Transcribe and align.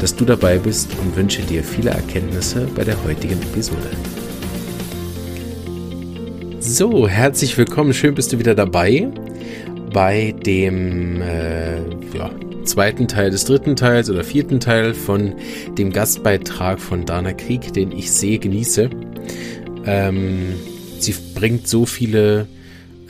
dass 0.00 0.14
du 0.14 0.24
dabei 0.24 0.58
bist 0.58 0.90
und 1.00 1.16
wünsche 1.16 1.42
dir 1.42 1.62
viele 1.62 1.90
Erkenntnisse 1.90 2.68
bei 2.74 2.84
der 2.84 3.02
heutigen 3.04 3.40
Episode. 3.42 3.90
So, 6.60 7.06
herzlich 7.08 7.56
willkommen, 7.58 7.92
schön 7.92 8.14
bist 8.14 8.32
du 8.32 8.38
wieder 8.38 8.54
dabei 8.54 9.08
bei 9.92 10.34
dem 10.44 11.22
äh, 11.22 11.76
ja, 12.16 12.30
zweiten 12.64 13.06
Teil 13.06 13.30
des 13.30 13.44
dritten 13.44 13.76
Teils 13.76 14.10
oder 14.10 14.24
vierten 14.24 14.60
Teil 14.60 14.94
von 14.94 15.34
dem 15.78 15.92
Gastbeitrag 15.92 16.80
von 16.80 17.06
Dana 17.06 17.32
Krieg, 17.32 17.72
den 17.72 17.92
ich 17.92 18.10
sehr 18.10 18.38
genieße. 18.38 18.90
Ähm, 19.86 20.54
sie 20.98 21.14
bringt 21.34 21.68
so 21.68 21.86
viele 21.86 22.48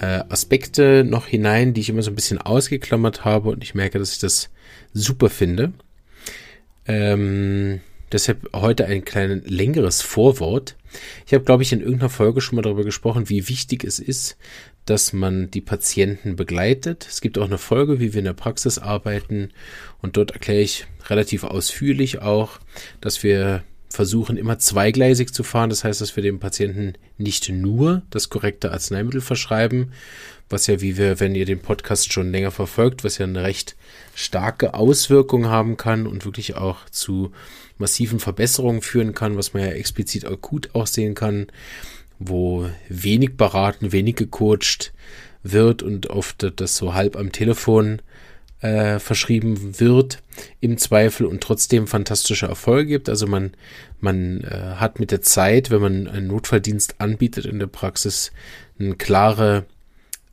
äh, 0.00 0.20
Aspekte 0.28 1.04
noch 1.04 1.26
hinein, 1.26 1.72
die 1.74 1.80
ich 1.80 1.88
immer 1.88 2.02
so 2.02 2.10
ein 2.10 2.16
bisschen 2.16 2.38
ausgeklammert 2.38 3.24
habe 3.24 3.50
und 3.50 3.62
ich 3.62 3.74
merke, 3.74 3.98
dass 3.98 4.12
ich 4.12 4.18
das 4.18 4.50
super 4.92 5.30
finde. 5.30 5.72
Ähm, 6.86 7.80
deshalb 8.12 8.48
heute 8.54 8.86
ein 8.86 9.04
kleines 9.04 9.48
längeres 9.48 10.02
Vorwort. 10.02 10.76
Ich 11.26 11.34
habe, 11.34 11.44
glaube 11.44 11.62
ich, 11.62 11.72
in 11.72 11.80
irgendeiner 11.80 12.10
Folge 12.10 12.40
schon 12.40 12.56
mal 12.56 12.62
darüber 12.62 12.84
gesprochen, 12.84 13.28
wie 13.28 13.48
wichtig 13.48 13.84
es 13.84 13.98
ist, 13.98 14.36
dass 14.84 15.12
man 15.12 15.50
die 15.50 15.60
Patienten 15.60 16.36
begleitet. 16.36 17.06
Es 17.08 17.20
gibt 17.20 17.38
auch 17.38 17.46
eine 17.46 17.58
Folge, 17.58 18.00
wie 18.00 18.12
wir 18.12 18.18
in 18.18 18.26
der 18.26 18.34
Praxis 18.34 18.78
arbeiten 18.78 19.50
und 20.02 20.16
dort 20.16 20.32
erkläre 20.32 20.60
ich 20.60 20.86
relativ 21.08 21.44
ausführlich 21.44 22.20
auch, 22.20 22.60
dass 23.00 23.22
wir 23.22 23.64
versuchen 23.94 24.36
immer 24.36 24.58
zweigleisig 24.58 25.32
zu 25.32 25.42
fahren. 25.42 25.70
Das 25.70 25.84
heißt, 25.84 26.00
dass 26.00 26.16
wir 26.16 26.22
dem 26.22 26.40
Patienten 26.40 26.94
nicht 27.16 27.48
nur 27.48 28.02
das 28.10 28.28
korrekte 28.28 28.72
Arzneimittel 28.72 29.20
verschreiben, 29.20 29.92
was 30.48 30.66
ja, 30.66 30.80
wie 30.80 30.96
wir, 30.96 31.20
wenn 31.20 31.34
ihr 31.34 31.46
den 31.46 31.60
Podcast 31.60 32.12
schon 32.12 32.30
länger 32.30 32.50
verfolgt, 32.50 33.04
was 33.04 33.18
ja 33.18 33.26
eine 33.26 33.42
recht 33.42 33.76
starke 34.14 34.74
Auswirkung 34.74 35.46
haben 35.46 35.76
kann 35.76 36.06
und 36.06 36.24
wirklich 36.24 36.56
auch 36.56 36.88
zu 36.90 37.32
massiven 37.78 38.20
Verbesserungen 38.20 38.82
führen 38.82 39.14
kann, 39.14 39.36
was 39.36 39.54
man 39.54 39.62
ja 39.62 39.70
explizit 39.70 40.26
akut 40.26 40.70
auch 40.74 40.86
sehen 40.86 41.14
kann, 41.14 41.46
wo 42.18 42.68
wenig 42.88 43.36
beraten, 43.36 43.92
wenig 43.92 44.16
gecoacht 44.16 44.92
wird 45.42 45.82
und 45.82 46.08
oft 46.08 46.52
das 46.56 46.76
so 46.76 46.94
halb 46.94 47.16
am 47.16 47.32
Telefon 47.32 48.00
äh, 48.60 48.98
verschrieben 48.98 49.78
wird 49.78 50.22
im 50.60 50.78
Zweifel 50.78 51.26
und 51.26 51.42
trotzdem 51.42 51.86
fantastische 51.86 52.46
Erfolge 52.46 52.86
gibt. 52.86 53.08
Also 53.08 53.26
man, 53.26 53.52
man 54.00 54.40
äh, 54.42 54.76
hat 54.76 55.00
mit 55.00 55.10
der 55.10 55.20
Zeit, 55.20 55.70
wenn 55.70 55.82
man 55.82 56.08
einen 56.08 56.28
Notfalldienst 56.28 57.00
anbietet 57.00 57.44
in 57.44 57.58
der 57.58 57.66
Praxis, 57.66 58.32
eine 58.78 58.94
klare 58.94 59.66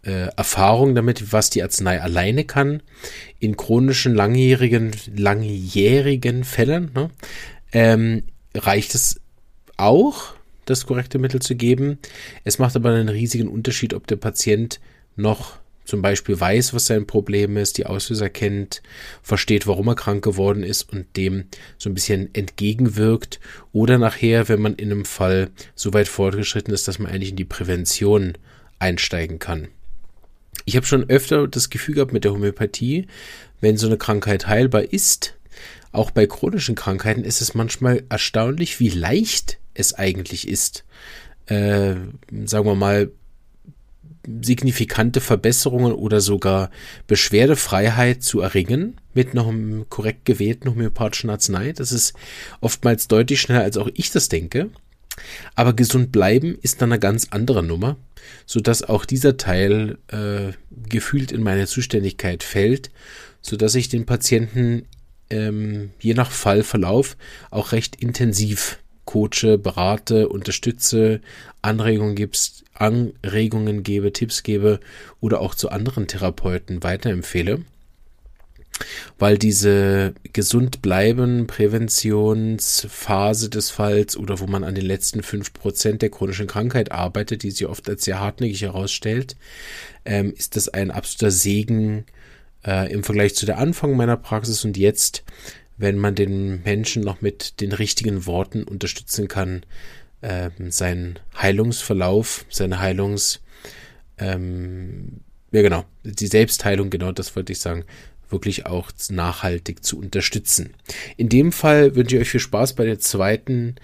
äh, 0.03 0.27
Erfahrung 0.35 0.95
damit, 0.95 1.31
was 1.31 1.49
die 1.49 1.63
Arznei 1.63 2.01
alleine 2.01 2.43
kann. 2.43 2.81
In 3.39 3.57
chronischen, 3.57 4.15
langjährigen, 4.15 4.91
langjährigen 5.15 6.43
Fällen 6.43 6.91
ne, 6.93 7.09
ähm, 7.71 8.23
reicht 8.55 8.95
es 8.95 9.19
auch, 9.77 10.33
das 10.65 10.85
korrekte 10.85 11.19
Mittel 11.19 11.41
zu 11.41 11.55
geben. 11.55 11.97
Es 12.43 12.59
macht 12.59 12.75
aber 12.75 12.91
einen 12.91 13.09
riesigen 13.09 13.47
Unterschied, 13.47 13.93
ob 13.93 14.07
der 14.07 14.15
Patient 14.15 14.79
noch 15.15 15.59
zum 15.85 16.01
Beispiel 16.01 16.39
weiß, 16.39 16.73
was 16.73 16.85
sein 16.85 17.07
Problem 17.07 17.57
ist, 17.57 17.77
die 17.77 17.85
Auslöser 17.85 18.29
kennt, 18.29 18.81
versteht, 19.23 19.67
warum 19.67 19.87
er 19.87 19.95
krank 19.95 20.23
geworden 20.23 20.63
ist 20.63 20.91
und 20.93 21.17
dem 21.17 21.45
so 21.77 21.89
ein 21.89 21.95
bisschen 21.95 22.33
entgegenwirkt 22.33 23.39
oder 23.73 23.97
nachher, 23.97 24.47
wenn 24.47 24.61
man 24.61 24.75
in 24.75 24.91
einem 24.91 25.05
Fall 25.05 25.49
so 25.75 25.93
weit 25.93 26.07
fortgeschritten 26.07 26.73
ist, 26.73 26.87
dass 26.87 26.99
man 26.99 27.11
eigentlich 27.11 27.31
in 27.31 27.35
die 27.35 27.45
Prävention 27.45 28.37
einsteigen 28.79 29.39
kann. 29.39 29.67
Ich 30.65 30.75
habe 30.75 30.85
schon 30.85 31.09
öfter 31.09 31.47
das 31.47 31.69
Gefühl 31.69 31.95
gehabt 31.95 32.13
mit 32.13 32.23
der 32.23 32.33
Homöopathie, 32.33 33.07
wenn 33.59 33.77
so 33.77 33.87
eine 33.87 33.97
Krankheit 33.97 34.47
heilbar 34.47 34.83
ist, 34.83 35.35
auch 35.91 36.11
bei 36.11 36.25
chronischen 36.25 36.75
Krankheiten 36.75 37.23
ist 37.23 37.41
es 37.41 37.53
manchmal 37.53 38.03
erstaunlich, 38.09 38.79
wie 38.79 38.89
leicht 38.89 39.59
es 39.73 39.93
eigentlich 39.93 40.47
ist, 40.47 40.85
äh, 41.47 41.95
sagen 42.45 42.65
wir 42.65 42.75
mal, 42.75 43.11
signifikante 44.41 45.19
Verbesserungen 45.19 45.93
oder 45.93 46.21
sogar 46.21 46.69
Beschwerdefreiheit 47.07 48.21
zu 48.21 48.39
erringen 48.39 48.97
mit 49.15 49.31
einem 49.31 49.87
korrekt 49.89 50.25
gewählten 50.25 50.69
homöopathischen 50.69 51.31
Arznei. 51.31 51.73
Das 51.73 51.91
ist 51.91 52.13
oftmals 52.61 53.07
deutlich 53.07 53.41
schneller, 53.41 53.63
als 53.63 53.77
auch 53.77 53.89
ich 53.95 54.11
das 54.11 54.29
denke. 54.29 54.69
Aber 55.55 55.73
gesund 55.73 56.11
bleiben 56.11 56.57
ist 56.61 56.81
dann 56.81 56.91
eine 56.91 56.99
ganz 56.99 57.27
andere 57.31 57.63
Nummer, 57.63 57.97
so 58.45 58.59
dass 58.59 58.83
auch 58.83 59.05
dieser 59.05 59.37
Teil 59.37 59.97
äh, 60.07 60.53
gefühlt 60.89 61.31
in 61.31 61.43
meine 61.43 61.67
Zuständigkeit 61.67 62.43
fällt, 62.43 62.91
so 63.41 63.57
dass 63.57 63.75
ich 63.75 63.89
den 63.89 64.05
Patienten 64.05 64.85
ähm, 65.29 65.91
je 65.99 66.13
nach 66.13 66.31
Fallverlauf 66.31 67.17
auch 67.49 67.71
recht 67.71 67.95
intensiv 67.95 68.79
coache, 69.05 69.57
berate, 69.57 70.29
unterstütze, 70.29 71.21
Anregungen 71.61 72.15
gibst, 72.15 72.63
Anregungen 72.73 73.83
gebe, 73.83 74.13
Tipps 74.13 74.43
gebe 74.43 74.79
oder 75.19 75.41
auch 75.41 75.55
zu 75.55 75.69
anderen 75.69 76.07
Therapeuten 76.07 76.83
weiterempfehle. 76.83 77.63
Weil 79.19 79.37
diese 79.37 80.15
gesund 80.33 80.81
bleiben 80.81 81.45
Präventionsphase 81.45 83.49
des 83.49 83.69
Falls 83.69 84.17
oder 84.17 84.39
wo 84.39 84.47
man 84.47 84.63
an 84.63 84.75
den 84.75 84.85
letzten 84.85 85.21
fünf 85.21 85.53
Prozent 85.53 86.01
der 86.01 86.09
chronischen 86.09 86.47
Krankheit 86.47 86.91
arbeitet, 86.91 87.43
die 87.43 87.51
sich 87.51 87.67
oft 87.67 87.87
als 87.87 88.05
sehr 88.05 88.19
hartnäckig 88.19 88.63
herausstellt, 88.63 89.35
ähm, 90.05 90.33
ist 90.35 90.55
das 90.55 90.69
ein 90.69 90.89
absoluter 90.89 91.31
Segen 91.31 92.05
äh, 92.65 92.91
im 92.91 93.03
Vergleich 93.03 93.35
zu 93.35 93.45
der 93.45 93.59
Anfang 93.59 93.95
meiner 93.95 94.17
Praxis 94.17 94.65
und 94.65 94.77
jetzt 94.77 95.23
wenn 95.81 95.97
man 95.97 96.13
den 96.13 96.61
Menschen 96.63 97.03
noch 97.03 97.21
mit 97.21 97.59
den 97.59 97.71
richtigen 97.71 98.27
Worten 98.27 98.63
unterstützen 98.63 99.27
kann, 99.27 99.63
äh, 100.21 100.51
seinen 100.69 101.19
Heilungsverlauf, 101.35 102.45
seine 102.49 102.79
Heilungs, 102.79 103.41
ähm, 104.19 105.21
ja 105.51 105.63
genau, 105.63 105.83
die 106.03 106.27
Selbstheilung, 106.27 106.91
genau 106.91 107.11
das 107.11 107.35
wollte 107.35 107.51
ich 107.51 107.59
sagen, 107.59 107.83
wirklich 108.31 108.65
auch 108.65 108.91
nachhaltig 109.09 109.83
zu 109.83 109.99
unterstützen. 109.99 110.73
In 111.17 111.29
dem 111.29 111.51
Fall 111.51 111.95
wünsche 111.95 112.15
ich 112.15 112.21
euch 112.21 112.29
viel 112.29 112.39
Spaß 112.39 112.73
bei 112.73 112.85
der 112.85 112.99
zweiten 112.99 113.75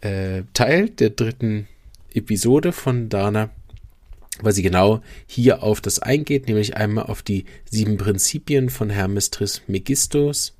äh, 0.00 0.42
Teil 0.54 0.90
der 0.90 1.10
dritten 1.10 1.68
Episode 2.12 2.72
von 2.72 3.08
Dana, 3.08 3.50
weil 4.40 4.52
sie 4.52 4.62
genau 4.62 5.02
hier 5.26 5.62
auf 5.62 5.80
das 5.80 5.98
eingeht, 5.98 6.48
nämlich 6.48 6.76
einmal 6.76 7.06
auf 7.06 7.22
die 7.22 7.44
sieben 7.70 7.96
Prinzipien 7.96 8.70
von 8.70 8.90
Hermes 8.90 9.30
Trismegistus 9.30 10.54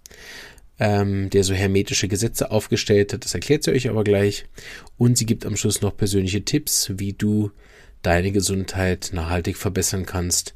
ähm, 0.80 1.28
der 1.30 1.44
so 1.44 1.54
hermetische 1.54 2.08
Gesetze 2.08 2.50
aufgestellt 2.50 3.12
hat. 3.12 3.24
Das 3.24 3.34
erklärt 3.34 3.62
sie 3.62 3.70
euch 3.70 3.88
aber 3.88 4.02
gleich. 4.02 4.46
Und 4.96 5.18
sie 5.18 5.26
gibt 5.26 5.46
am 5.46 5.56
Schluss 5.56 5.82
noch 5.82 5.96
persönliche 5.96 6.44
Tipps, 6.44 6.90
wie 6.96 7.12
du 7.12 7.52
deine 8.02 8.32
Gesundheit 8.32 9.10
nachhaltig 9.12 9.58
verbessern 9.58 10.06
kannst. 10.06 10.54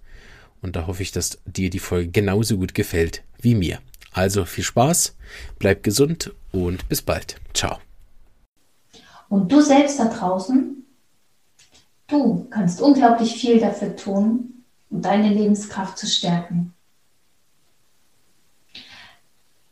Und 0.65 0.77
da 0.77 0.87
hoffe 0.87 1.03
ich, 1.03 1.13
dass 1.13 1.37
dir 1.45 1.69
die 1.69 1.79
Folge 1.79 2.11
genauso 2.11 2.57
gut 2.57 2.75
gefällt 2.75 3.23
wie 3.39 3.55
mir. 3.55 3.81
Also 4.13 4.47
viel 4.47 4.65
Spaß, 4.65 5.15
bleib 5.59 5.83
gesund 5.83 6.33
und 6.53 6.89
bis 6.89 7.03
bald. 7.03 7.37
Ciao. 7.53 7.81
Und 9.29 9.53
du 9.53 9.61
selbst 9.61 9.99
da 9.99 10.07
draußen, 10.07 10.87
du 12.07 12.47
kannst 12.49 12.81
unglaublich 12.81 13.35
viel 13.35 13.61
dafür 13.61 13.95
tun, 13.95 14.65
um 14.89 15.03
deine 15.03 15.29
Lebenskraft 15.29 15.99
zu 15.99 16.07
stärken. 16.07 16.73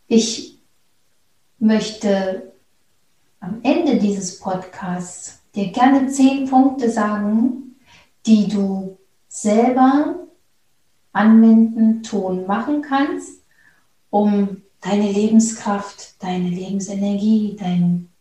Ich 0.09 0.59
möchte 1.59 2.53
am 3.41 3.61
Ende 3.63 3.97
dieses 3.97 4.39
Podcasts 4.39 5.41
dir 5.55 5.73
gerne 5.73 6.09
zehn 6.09 6.51
Punkte 6.51 6.91
sagen, 6.91 7.77
die 8.27 8.47
du 8.47 8.99
selber 9.29 10.22
anwenden, 11.13 12.03
tun, 12.03 12.47
machen 12.47 12.83
kannst, 12.83 13.43
um 14.11 14.63
deine 14.81 15.11
Lebenskraft, 15.11 16.23
deine 16.23 16.49
Lebensenergie, 16.49 17.57
deinen, 17.59 18.13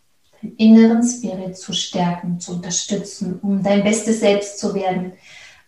deinen 0.41 0.55
inneren 0.57 1.03
Spirit 1.03 1.57
zu 1.57 1.73
stärken, 1.73 2.39
zu 2.39 2.53
unterstützen, 2.53 3.39
um 3.41 3.63
dein 3.63 3.83
bestes 3.83 4.19
Selbst 4.19 4.59
zu 4.59 4.73
werden. 4.73 5.13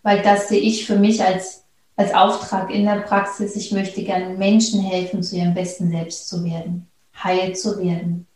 Weil 0.02 0.22
das 0.22 0.50
sehe 0.50 0.60
ich 0.60 0.86
für 0.86 0.98
mich 0.98 1.24
als 1.24 1.64
als 1.96 2.14
Auftrag 2.14 2.72
in 2.72 2.86
der 2.86 3.02
Praxis, 3.02 3.56
ich 3.56 3.72
möchte 3.72 4.04
gerne 4.04 4.36
Menschen 4.36 4.82
helfen, 4.82 5.22
zu 5.22 5.36
ihrem 5.36 5.54
besten 5.54 5.90
Selbst 5.90 6.28
zu 6.28 6.44
werden, 6.44 6.88
heil 7.24 7.56
zu 7.56 7.78
werden, 7.78 8.28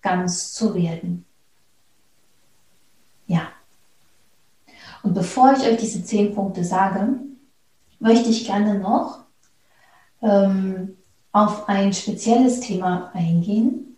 ganz 0.00 0.52
zu 0.52 0.74
werden. 0.74 1.24
Ja. 3.26 3.48
Und 5.02 5.14
bevor 5.14 5.54
ich 5.54 5.66
euch 5.66 5.78
diese 5.78 6.04
zehn 6.04 6.34
Punkte 6.34 6.64
sage, 6.64 7.18
möchte 8.04 8.28
ich 8.28 8.44
gerne 8.44 8.78
noch 8.78 9.20
ähm, 10.20 10.98
auf 11.32 11.70
ein 11.70 11.94
spezielles 11.94 12.60
Thema 12.60 13.10
eingehen. 13.14 13.96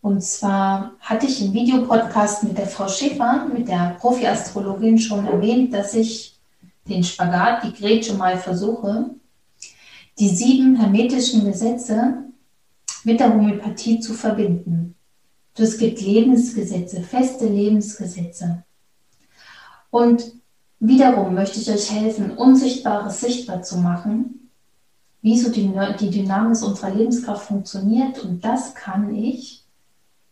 Und 0.00 0.24
zwar 0.24 0.92
hatte 1.00 1.26
ich 1.26 1.44
im 1.44 1.52
Videopodcast 1.52 2.44
mit 2.44 2.56
der 2.56 2.66
Frau 2.66 2.88
Schäfer, 2.88 3.46
mit 3.52 3.68
der 3.68 3.96
Profi-Astrologin, 4.00 4.98
schon 4.98 5.26
erwähnt, 5.26 5.74
dass 5.74 5.92
ich 5.92 6.40
den 6.88 7.04
Spagat, 7.04 7.64
die 7.64 7.74
Grätsche 7.74 8.14
mal 8.14 8.38
versuche, 8.38 9.10
die 10.18 10.30
sieben 10.30 10.76
hermetischen 10.76 11.44
Gesetze 11.44 12.24
mit 13.04 13.20
der 13.20 13.34
Homöopathie 13.34 14.00
zu 14.00 14.14
verbinden. 14.14 14.96
Es 15.54 15.76
gibt 15.76 16.00
Lebensgesetze, 16.00 17.02
feste 17.02 17.46
Lebensgesetze. 17.46 18.64
Und 19.90 20.41
wiederum 20.82 21.34
möchte 21.34 21.60
ich 21.60 21.70
euch 21.70 21.90
helfen, 21.92 22.32
Unsichtbares 22.32 23.20
sichtbar 23.20 23.62
zu 23.62 23.78
machen, 23.78 24.50
wie 25.22 25.38
so 25.38 25.50
die, 25.50 25.72
die 26.00 26.10
Dynamik 26.10 26.60
unserer 26.60 26.90
Lebenskraft 26.90 27.46
funktioniert. 27.46 28.18
Und 28.18 28.44
das 28.44 28.74
kann 28.74 29.14
ich, 29.14 29.62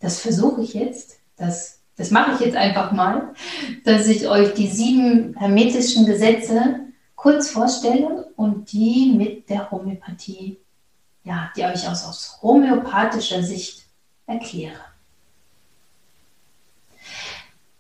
das 0.01 0.19
versuche 0.19 0.63
ich 0.63 0.75
jetzt, 0.75 1.21
das, 1.37 1.79
das 1.97 2.11
mache 2.11 2.33
ich 2.35 2.41
jetzt 2.41 2.57
einfach 2.57 2.91
mal, 2.91 3.33
dass 3.85 4.09
ich 4.09 4.27
euch 4.27 4.53
die 4.55 4.67
sieben 4.67 5.37
hermetischen 5.39 6.05
Gesetze 6.05 6.81
kurz 7.15 7.51
vorstelle 7.51 8.29
und 8.35 8.73
die 8.73 9.13
mit 9.17 9.49
der 9.49 9.71
Homöopathie, 9.71 10.59
ja, 11.23 11.51
die 11.55 11.63
euch 11.63 11.89
aus, 11.89 12.05
aus 12.05 12.39
homöopathischer 12.43 13.45
Sicht 13.45 13.87
erkläre. 14.27 14.81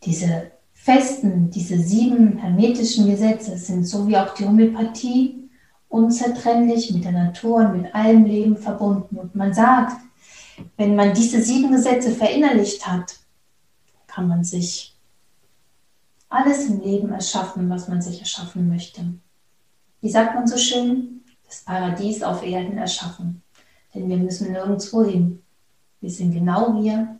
Diese 0.04 0.52
festen, 0.82 1.50
diese 1.50 1.78
sieben 1.78 2.38
hermetischen 2.38 3.10
Gesetze 3.10 3.56
sind 3.58 3.84
so 3.84 4.08
wie 4.08 4.16
auch 4.16 4.32
die 4.34 4.46
Homöopathie 4.46 5.50
unzertrennlich 5.88 6.92
mit 6.92 7.04
der 7.04 7.12
Natur 7.12 7.56
und 7.56 7.82
mit 7.82 7.94
allem 7.94 8.24
Leben 8.24 8.56
verbunden. 8.56 9.18
Und 9.18 9.34
man 9.34 9.52
sagt, 9.52 10.00
wenn 10.76 10.96
man 10.96 11.12
diese 11.12 11.42
sieben 11.42 11.70
Gesetze 11.72 12.10
verinnerlicht 12.10 12.86
hat, 12.86 13.18
kann 14.06 14.26
man 14.26 14.42
sich 14.42 14.96
alles 16.30 16.66
im 16.68 16.80
Leben 16.80 17.12
erschaffen, 17.12 17.68
was 17.68 17.88
man 17.88 18.00
sich 18.00 18.20
erschaffen 18.20 18.68
möchte. 18.68 19.02
Wie 20.00 20.10
sagt 20.10 20.34
man 20.34 20.46
so 20.46 20.56
schön? 20.56 21.22
Das 21.46 21.60
Paradies 21.60 22.22
auf 22.22 22.42
Erden 22.42 22.78
erschaffen. 22.78 23.42
Denn 23.94 24.08
wir 24.08 24.16
müssen 24.16 24.52
nirgendwo 24.52 25.04
hin. 25.04 25.42
Wir 26.00 26.10
sind 26.10 26.32
genau 26.32 26.80
hier 26.80 27.18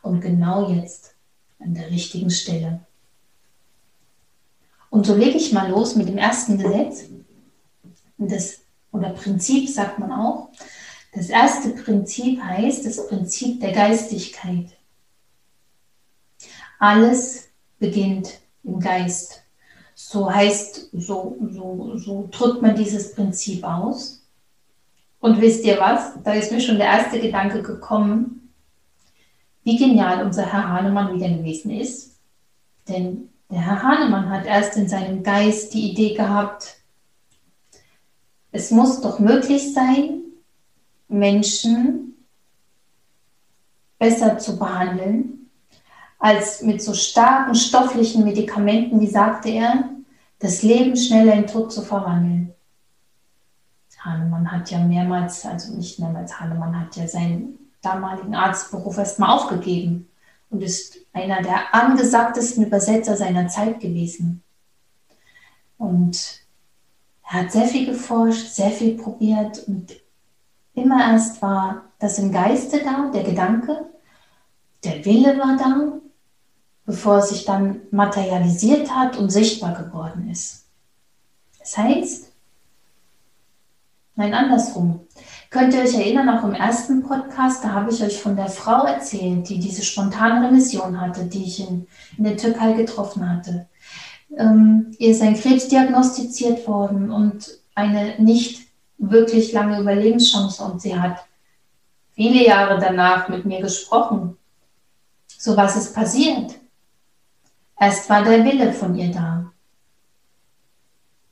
und 0.00 0.20
genau 0.20 0.70
jetzt 0.70 1.14
an 1.58 1.74
der 1.74 1.90
richtigen 1.90 2.30
Stelle. 2.30 2.80
Und 4.92 5.06
so 5.06 5.16
lege 5.16 5.38
ich 5.38 5.54
mal 5.54 5.70
los 5.70 5.96
mit 5.96 6.06
dem 6.06 6.18
ersten 6.18 6.58
Gesetz. 6.58 7.04
Das, 8.18 8.58
oder 8.92 9.08
Prinzip 9.08 9.66
sagt 9.66 9.98
man 9.98 10.12
auch. 10.12 10.50
Das 11.14 11.30
erste 11.30 11.70
Prinzip 11.70 12.42
heißt 12.42 12.84
das 12.84 13.08
Prinzip 13.08 13.58
der 13.62 13.72
Geistigkeit. 13.72 14.66
Alles 16.78 17.48
beginnt 17.78 18.38
im 18.64 18.80
Geist. 18.80 19.42
So 19.94 20.30
heißt, 20.30 20.90
so, 20.92 21.38
so, 21.50 21.96
so 21.96 22.28
drückt 22.30 22.60
man 22.60 22.76
dieses 22.76 23.14
Prinzip 23.14 23.64
aus. 23.64 24.22
Und 25.20 25.40
wisst 25.40 25.64
ihr 25.64 25.80
was? 25.80 26.22
Da 26.22 26.34
ist 26.34 26.52
mir 26.52 26.60
schon 26.60 26.76
der 26.76 26.88
erste 26.88 27.18
Gedanke 27.18 27.62
gekommen, 27.62 28.52
wie 29.64 29.78
genial 29.78 30.22
unser 30.22 30.52
Herr 30.52 30.68
Hahnemann 30.68 31.14
wieder 31.14 31.30
gewesen 31.30 31.70
ist. 31.70 32.18
Denn 32.86 33.31
der 33.52 33.60
Herr 33.60 33.82
Hahnemann 33.82 34.30
hat 34.30 34.46
erst 34.46 34.78
in 34.78 34.88
seinem 34.88 35.22
Geist 35.22 35.74
die 35.74 35.90
Idee 35.90 36.14
gehabt, 36.14 36.78
es 38.50 38.70
muss 38.70 39.02
doch 39.02 39.18
möglich 39.18 39.74
sein, 39.74 40.22
Menschen 41.08 42.14
besser 43.98 44.38
zu 44.38 44.58
behandeln, 44.58 45.50
als 46.18 46.62
mit 46.62 46.82
so 46.82 46.94
starken 46.94 47.54
stofflichen 47.54 48.24
Medikamenten, 48.24 49.00
wie 49.00 49.06
sagte 49.06 49.50
er, 49.50 49.90
das 50.38 50.62
Leben 50.62 50.96
schneller 50.96 51.34
in 51.34 51.46
Tod 51.46 51.72
zu 51.72 51.82
verwandeln. 51.82 52.54
Hahnemann 53.98 54.50
hat 54.50 54.70
ja 54.70 54.78
mehrmals, 54.78 55.44
also 55.44 55.74
nicht 55.74 55.98
mehrmals, 55.98 56.40
Hahnemann 56.40 56.80
hat 56.80 56.96
ja 56.96 57.06
seinen 57.06 57.58
damaligen 57.82 58.34
Arztberuf 58.34 58.96
erstmal 58.96 59.30
aufgegeben 59.30 60.08
und 60.52 60.62
ist 60.62 60.98
einer 61.12 61.42
der 61.42 61.74
angesagtesten 61.74 62.66
Übersetzer 62.66 63.16
seiner 63.16 63.48
Zeit 63.48 63.80
gewesen. 63.80 64.42
Und 65.78 66.42
er 67.24 67.42
hat 67.42 67.52
sehr 67.52 67.66
viel 67.66 67.86
geforscht, 67.86 68.48
sehr 68.48 68.70
viel 68.70 68.96
probiert 68.96 69.66
und 69.66 69.96
immer 70.74 71.12
erst 71.12 71.40
war 71.42 71.86
das 71.98 72.18
im 72.18 72.30
Geiste 72.30 72.82
da, 72.84 73.10
der 73.12 73.24
Gedanke, 73.24 73.86
der 74.84 75.04
Wille 75.04 75.38
war 75.38 75.56
da, 75.56 76.00
bevor 76.84 77.18
es 77.18 77.30
sich 77.30 77.44
dann 77.44 77.80
materialisiert 77.90 78.94
hat 78.94 79.16
und 79.16 79.30
sichtbar 79.30 79.74
geworden 79.74 80.28
ist. 80.30 80.66
Das 81.58 81.78
heißt, 81.78 82.32
nein, 84.16 84.34
andersrum. 84.34 85.06
Könnt 85.52 85.74
ihr 85.74 85.82
euch 85.82 85.92
erinnern, 85.92 86.30
auch 86.30 86.44
im 86.44 86.54
ersten 86.54 87.02
Podcast, 87.02 87.62
da 87.62 87.72
habe 87.72 87.92
ich 87.92 88.02
euch 88.02 88.22
von 88.22 88.36
der 88.36 88.48
Frau 88.48 88.86
erzählt, 88.86 89.50
die 89.50 89.58
diese 89.58 89.82
spontane 89.82 90.46
Remission 90.46 90.98
hatte, 90.98 91.26
die 91.26 91.44
ich 91.44 91.60
in, 91.60 91.86
in 92.16 92.24
der 92.24 92.38
Türkei 92.38 92.72
getroffen 92.72 93.28
hatte. 93.28 93.68
Ähm, 94.34 94.92
ihr 94.98 95.10
ist 95.10 95.20
ein 95.20 95.38
Krebs 95.38 95.68
diagnostiziert 95.68 96.66
worden 96.66 97.10
und 97.10 97.50
eine 97.74 98.14
nicht 98.18 98.66
wirklich 98.96 99.52
lange 99.52 99.78
Überlebenschance 99.78 100.64
und 100.64 100.80
sie 100.80 100.98
hat 100.98 101.22
viele 102.12 102.46
Jahre 102.46 102.80
danach 102.80 103.28
mit 103.28 103.44
mir 103.44 103.60
gesprochen. 103.60 104.38
So 105.36 105.54
was 105.54 105.76
ist 105.76 105.94
passiert? 105.94 106.54
Erst 107.78 108.08
war 108.08 108.24
der 108.24 108.42
Wille 108.42 108.72
von 108.72 108.94
ihr 108.94 109.12
da. 109.12 109.52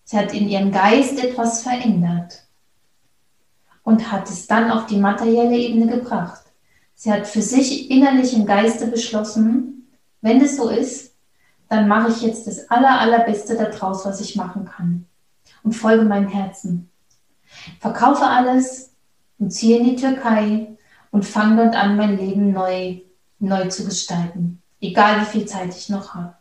Sie 0.05 0.19
hat 0.19 0.35
in 0.35 0.47
ihrem 0.47 0.71
Geist 0.71 1.19
etwas 1.25 1.63
verändert 1.63 2.50
und 3.91 4.13
hat 4.13 4.31
es 4.31 4.47
dann 4.47 4.71
auf 4.71 4.87
die 4.87 4.99
materielle 4.99 5.57
Ebene 5.57 5.89
gebracht. 5.89 6.43
Sie 6.95 7.13
hat 7.13 7.27
für 7.27 7.43
sich 7.43 7.91
innerlich 7.91 8.35
im 8.35 8.47
Geiste 8.47 8.87
beschlossen, 8.87 9.89
wenn 10.21 10.41
es 10.41 10.57
so 10.57 10.69
ist, 10.69 11.17
dann 11.69 11.89
mache 11.89 12.11
ich 12.11 12.23
jetzt 12.23 12.47
das 12.47 12.71
aller, 12.71 13.01
allerbeste 13.01 13.57
daraus, 13.57 14.05
was 14.07 14.21
ich 14.21 14.37
machen 14.37 14.65
kann 14.65 15.07
und 15.65 15.73
folge 15.73 16.05
meinem 16.05 16.29
Herzen. 16.29 16.89
Verkaufe 17.81 18.25
alles 18.25 18.93
und 19.39 19.51
ziehe 19.51 19.79
in 19.79 19.85
die 19.85 19.97
Türkei 19.97 20.77
und 21.11 21.25
fange 21.25 21.65
dort 21.65 21.75
an, 21.75 21.97
mein 21.97 22.17
Leben 22.17 22.53
neu, 22.53 23.01
neu 23.41 23.67
zu 23.69 23.85
gestalten, 23.85 24.63
egal 24.81 25.23
wie 25.23 25.39
viel 25.39 25.47
Zeit 25.47 25.75
ich 25.77 25.89
noch 25.89 26.15
habe. 26.15 26.35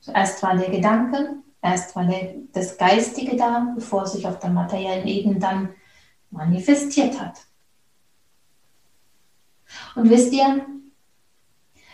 Zuerst 0.00 0.42
war 0.42 0.56
der 0.56 0.68
Gedanke, 0.68 1.36
erst 1.62 1.96
war 1.96 2.04
der, 2.04 2.34
das 2.52 2.76
Geistige 2.76 3.34
da, 3.36 3.72
bevor 3.74 4.06
sich 4.06 4.26
auf 4.26 4.38
der 4.40 4.50
materiellen 4.50 5.06
Ebene 5.06 5.38
dann 5.38 5.70
manifestiert 6.30 7.20
hat. 7.20 7.38
Und 9.94 10.10
wisst 10.10 10.32
ihr, 10.32 10.66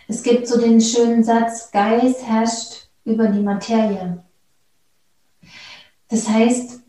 es 0.08 0.22
gibt 0.22 0.46
so 0.46 0.60
den 0.60 0.80
schönen 0.80 1.24
Satz, 1.24 1.70
Geist 1.70 2.26
herrscht 2.26 2.88
über 3.04 3.28
die 3.28 3.40
Materie. 3.40 4.22
Das 6.08 6.28
heißt, 6.28 6.80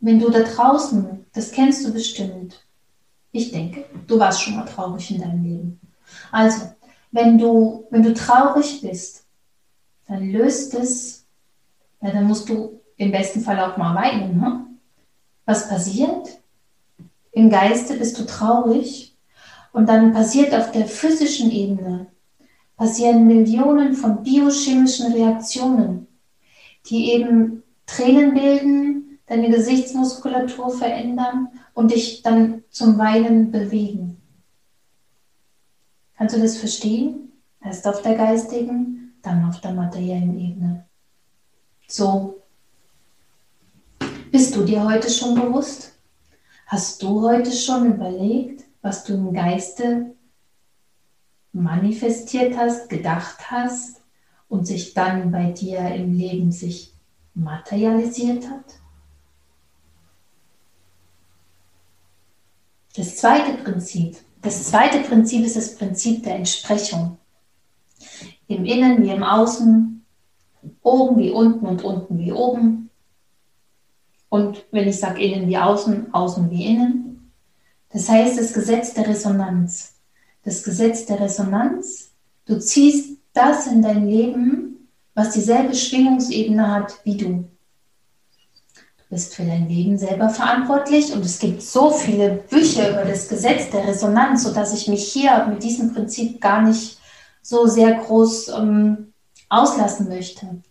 wenn 0.00 0.18
du 0.18 0.30
da 0.30 0.40
draußen, 0.40 1.26
das 1.32 1.52
kennst 1.52 1.86
du 1.86 1.92
bestimmt, 1.92 2.64
ich 3.30 3.52
denke, 3.52 3.84
du 4.06 4.18
warst 4.18 4.42
schon 4.42 4.56
mal 4.56 4.64
traurig 4.64 5.10
in 5.10 5.20
deinem 5.20 5.44
Leben. 5.44 5.80
Also, 6.32 6.72
wenn 7.12 7.38
du, 7.38 7.86
wenn 7.90 8.02
du 8.02 8.14
traurig 8.14 8.80
bist, 8.80 9.24
dann 10.06 10.30
löst 10.30 10.74
es, 10.74 11.26
ja, 12.00 12.10
dann 12.10 12.24
musst 12.24 12.48
du 12.48 12.80
im 12.96 13.12
besten 13.12 13.40
Fall 13.40 13.60
auch 13.60 13.76
mal 13.76 13.94
weinen. 13.94 14.40
Ne? 14.40 14.66
Was 15.44 15.68
passiert? 15.68 16.40
Im 17.38 17.50
Geiste 17.50 17.94
bist 17.94 18.18
du 18.18 18.26
traurig 18.26 19.16
und 19.72 19.88
dann 19.88 20.12
passiert 20.12 20.52
auf 20.52 20.72
der 20.72 20.86
physischen 20.86 21.52
Ebene, 21.52 22.08
passieren 22.76 23.28
Millionen 23.28 23.94
von 23.94 24.24
biochemischen 24.24 25.12
Reaktionen, 25.12 26.08
die 26.86 27.12
eben 27.12 27.62
Tränen 27.86 28.34
bilden, 28.34 29.20
deine 29.26 29.50
Gesichtsmuskulatur 29.50 30.70
verändern 30.70 31.46
und 31.74 31.92
dich 31.92 32.22
dann 32.22 32.64
zum 32.70 32.98
Weinen 32.98 33.52
bewegen. 33.52 34.20
Kannst 36.16 36.34
du 36.34 36.40
das 36.40 36.56
verstehen? 36.56 37.30
Erst 37.64 37.86
auf 37.86 38.02
der 38.02 38.16
geistigen, 38.16 39.16
dann 39.22 39.48
auf 39.48 39.60
der 39.60 39.74
materiellen 39.74 40.36
Ebene. 40.40 40.86
So. 41.86 42.42
Bist 44.32 44.56
du 44.56 44.64
dir 44.64 44.82
heute 44.82 45.08
schon 45.08 45.36
bewusst? 45.36 45.97
Hast 46.68 47.02
du 47.02 47.22
heute 47.22 47.50
schon 47.50 47.94
überlegt, 47.94 48.66
was 48.82 49.02
du 49.02 49.14
im 49.14 49.32
Geiste 49.32 50.14
manifestiert 51.50 52.58
hast, 52.58 52.90
gedacht 52.90 53.50
hast 53.50 54.02
und 54.50 54.66
sich 54.66 54.92
dann 54.92 55.32
bei 55.32 55.50
dir 55.50 55.78
im 55.94 56.12
Leben 56.12 56.52
sich 56.52 56.92
materialisiert 57.32 58.50
hat? 58.50 58.80
Das 62.94 63.16
zweite 63.16 63.62
Prinzip. 63.62 64.18
Das 64.42 64.64
zweite 64.64 64.98
Prinzip 65.08 65.46
ist 65.46 65.56
das 65.56 65.74
Prinzip 65.74 66.22
der 66.24 66.34
Entsprechung. 66.34 67.16
Im 68.46 68.66
Innen 68.66 69.02
wie 69.02 69.10
im 69.10 69.22
Außen, 69.22 70.04
oben 70.82 71.16
wie 71.16 71.30
unten 71.30 71.66
und 71.66 71.82
unten 71.82 72.18
wie 72.18 72.32
oben. 72.32 72.87
Und 74.28 74.64
wenn 74.70 74.88
ich 74.88 74.98
sage 74.98 75.22
innen 75.22 75.48
wie 75.48 75.58
außen, 75.58 76.12
außen 76.12 76.50
wie 76.50 76.66
innen. 76.66 77.32
Das 77.90 78.08
heißt 78.08 78.38
das 78.38 78.52
Gesetz 78.52 78.94
der 78.94 79.08
Resonanz. 79.08 79.94
Das 80.44 80.62
Gesetz 80.62 81.06
der 81.06 81.20
Resonanz, 81.20 82.12
du 82.46 82.58
ziehst 82.58 83.18
das 83.32 83.66
in 83.66 83.82
dein 83.82 84.06
Leben, 84.06 84.88
was 85.14 85.30
dieselbe 85.30 85.74
Schwingungsebene 85.74 86.70
hat 86.70 86.98
wie 87.04 87.16
du 87.16 87.48
bist 89.10 89.34
für 89.34 89.44
dein 89.44 89.68
Leben 89.68 89.96
selber 89.96 90.28
verantwortlich 90.28 91.12
und 91.12 91.24
es 91.24 91.38
gibt 91.38 91.62
so 91.62 91.90
viele 91.90 92.30
Bücher 92.50 92.90
über 92.90 93.04
das 93.04 93.28
Gesetz 93.28 93.70
der 93.70 93.86
Resonanz, 93.86 94.42
sodass 94.42 94.74
ich 94.74 94.88
mich 94.88 95.10
hier 95.10 95.46
mit 95.46 95.62
diesem 95.62 95.94
Prinzip 95.94 96.40
gar 96.40 96.62
nicht 96.62 96.98
so 97.40 97.66
sehr 97.66 97.94
groß 97.94 98.48
ähm, 98.48 99.12
auslassen 99.48 100.08
möchte. 100.08 100.62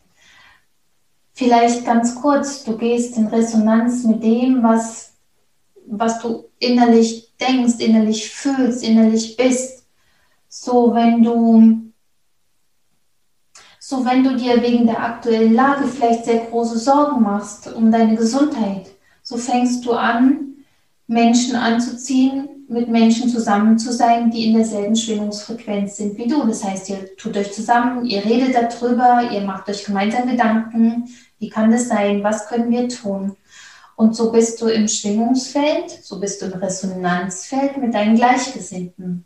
Vielleicht 1.38 1.86
ganz 1.86 2.15
kurz, 2.15 2.63
du 2.63 2.75
gehst 2.75 3.15
in 3.15 3.27
Resonanz 3.27 4.03
mit 4.06 4.24
dem, 4.24 4.63
was, 4.63 5.13
was 5.86 6.20
du 6.20 6.46
innerlich 6.58 7.32
denkst, 7.39 7.75
innerlich 7.77 8.32
fühlst, 8.32 8.84
innerlich 8.84 9.38
bist. 9.38 9.86
So, 10.50 10.96
wenn 10.96 11.22
du 11.22 11.84
so, 13.79 14.03
wenn 14.03 14.24
du 14.24 14.36
dir 14.36 14.63
wegen 14.63 14.88
der 14.88 15.00
aktuellen 15.00 15.53
Lage 15.53 15.86
vielleicht 15.88 16.25
sehr 16.25 16.39
große 16.48 16.79
Sorgen 16.79 17.22
machst 17.22 17.72
um 17.72 17.91
deine 17.91 18.15
Gesundheit, 18.15 18.88
so 19.22 19.38
fängst 19.38 19.86
du 19.86 19.94
an, 19.94 20.56
Menschen 21.06 21.56
anzuziehen, 21.56 22.57
mit 22.69 22.89
Menschen 22.89 23.29
zusammen 23.29 23.79
zu 23.79 23.93
sein, 23.93 24.29
die 24.29 24.47
in 24.47 24.55
derselben 24.55 24.95
Schwingungsfrequenz 24.95 25.97
sind 25.97 26.17
wie 26.17 26.27
du. 26.27 26.45
Das 26.45 26.63
heißt, 26.63 26.89
ihr 26.89 27.15
tut 27.15 27.38
euch 27.38 27.53
zusammen, 27.53 28.05
ihr 28.05 28.24
redet 28.24 28.55
darüber, 28.55 29.29
ihr 29.31 29.41
macht 29.41 29.69
euch 29.69 29.86
gemeinsam 29.86 30.27
Gedanken, 30.27 31.09
wie 31.39 31.50
kann 31.50 31.71
das 31.71 31.88
sein, 31.88 32.24
was 32.24 32.47
können 32.47 32.71
wir 32.71 32.89
tun. 32.89 33.38
Und 33.95 34.15
so 34.15 34.31
bist 34.31 34.62
du 34.62 34.67
im 34.67 34.88
Schwingungsfeld, 34.88 35.89
so 35.89 36.19
bist 36.19 36.41
du 36.41 36.47
im 36.47 36.59
Resonanzfeld 36.59 37.77
mit 37.77 37.93
deinen 37.93 38.15
Gleichgesinnten. 38.15 39.25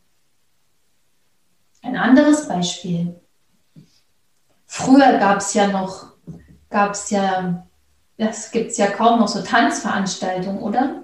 Ein 1.82 1.98
anderes 1.98 2.48
Beispiel. 2.48 3.20
Früher 4.68 5.18
gab 5.18 5.40
es 5.40 5.54
ja 5.54 5.68
noch, 5.68 6.14
gab 6.70 6.94
es 6.94 7.10
ja, 7.10 7.68
das 8.18 8.52
gibt 8.52 8.72
es 8.72 8.78
ja 8.78 8.88
kaum 8.88 9.20
noch 9.20 9.28
so 9.28 9.42
Tanzveranstaltungen, 9.42 10.62
oder? 10.62 11.04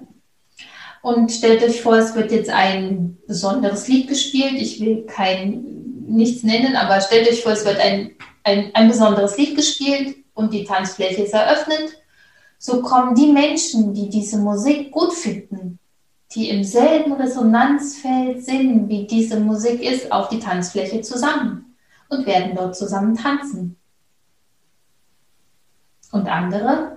Und 1.02 1.30
stellt 1.30 1.62
euch 1.62 1.80
vor, 1.80 1.96
es 1.96 2.14
wird 2.14 2.32
jetzt 2.32 2.50
ein 2.50 3.18
besonderes 3.26 3.86
Lied 3.88 4.08
gespielt. 4.08 4.54
Ich 4.54 4.80
will 4.80 5.04
kein 5.06 5.78
nichts 6.08 6.42
nennen, 6.42 6.76
aber 6.76 7.00
stellt 7.00 7.28
euch 7.28 7.42
vor, 7.42 7.52
es 7.52 7.64
wird 7.64 7.78
ein, 7.78 8.12
ein, 8.44 8.70
ein 8.74 8.88
besonderes 8.88 9.36
Lied 9.36 9.56
gespielt 9.56 10.16
und 10.34 10.52
die 10.52 10.64
Tanzfläche 10.64 11.22
ist 11.22 11.34
eröffnet. 11.34 12.02
So 12.58 12.82
kommen 12.82 13.14
die 13.14 13.30
Menschen, 13.32 13.94
die 13.94 14.08
diese 14.08 14.38
Musik 14.38 14.90
gut 14.90 15.12
finden, 15.12 15.78
die 16.34 16.50
im 16.50 16.64
selben 16.64 17.12
Resonanzfeld 17.12 18.44
sind, 18.44 18.88
wie 18.88 19.06
diese 19.06 19.38
Musik 19.38 19.82
ist, 19.82 20.10
auf 20.10 20.28
die 20.28 20.40
Tanzfläche 20.40 21.00
zusammen 21.02 21.76
und 22.08 22.26
werden 22.26 22.56
dort 22.56 22.76
zusammen 22.76 23.14
tanzen. 23.16 23.76
Und 26.10 26.26
andere, 26.26 26.96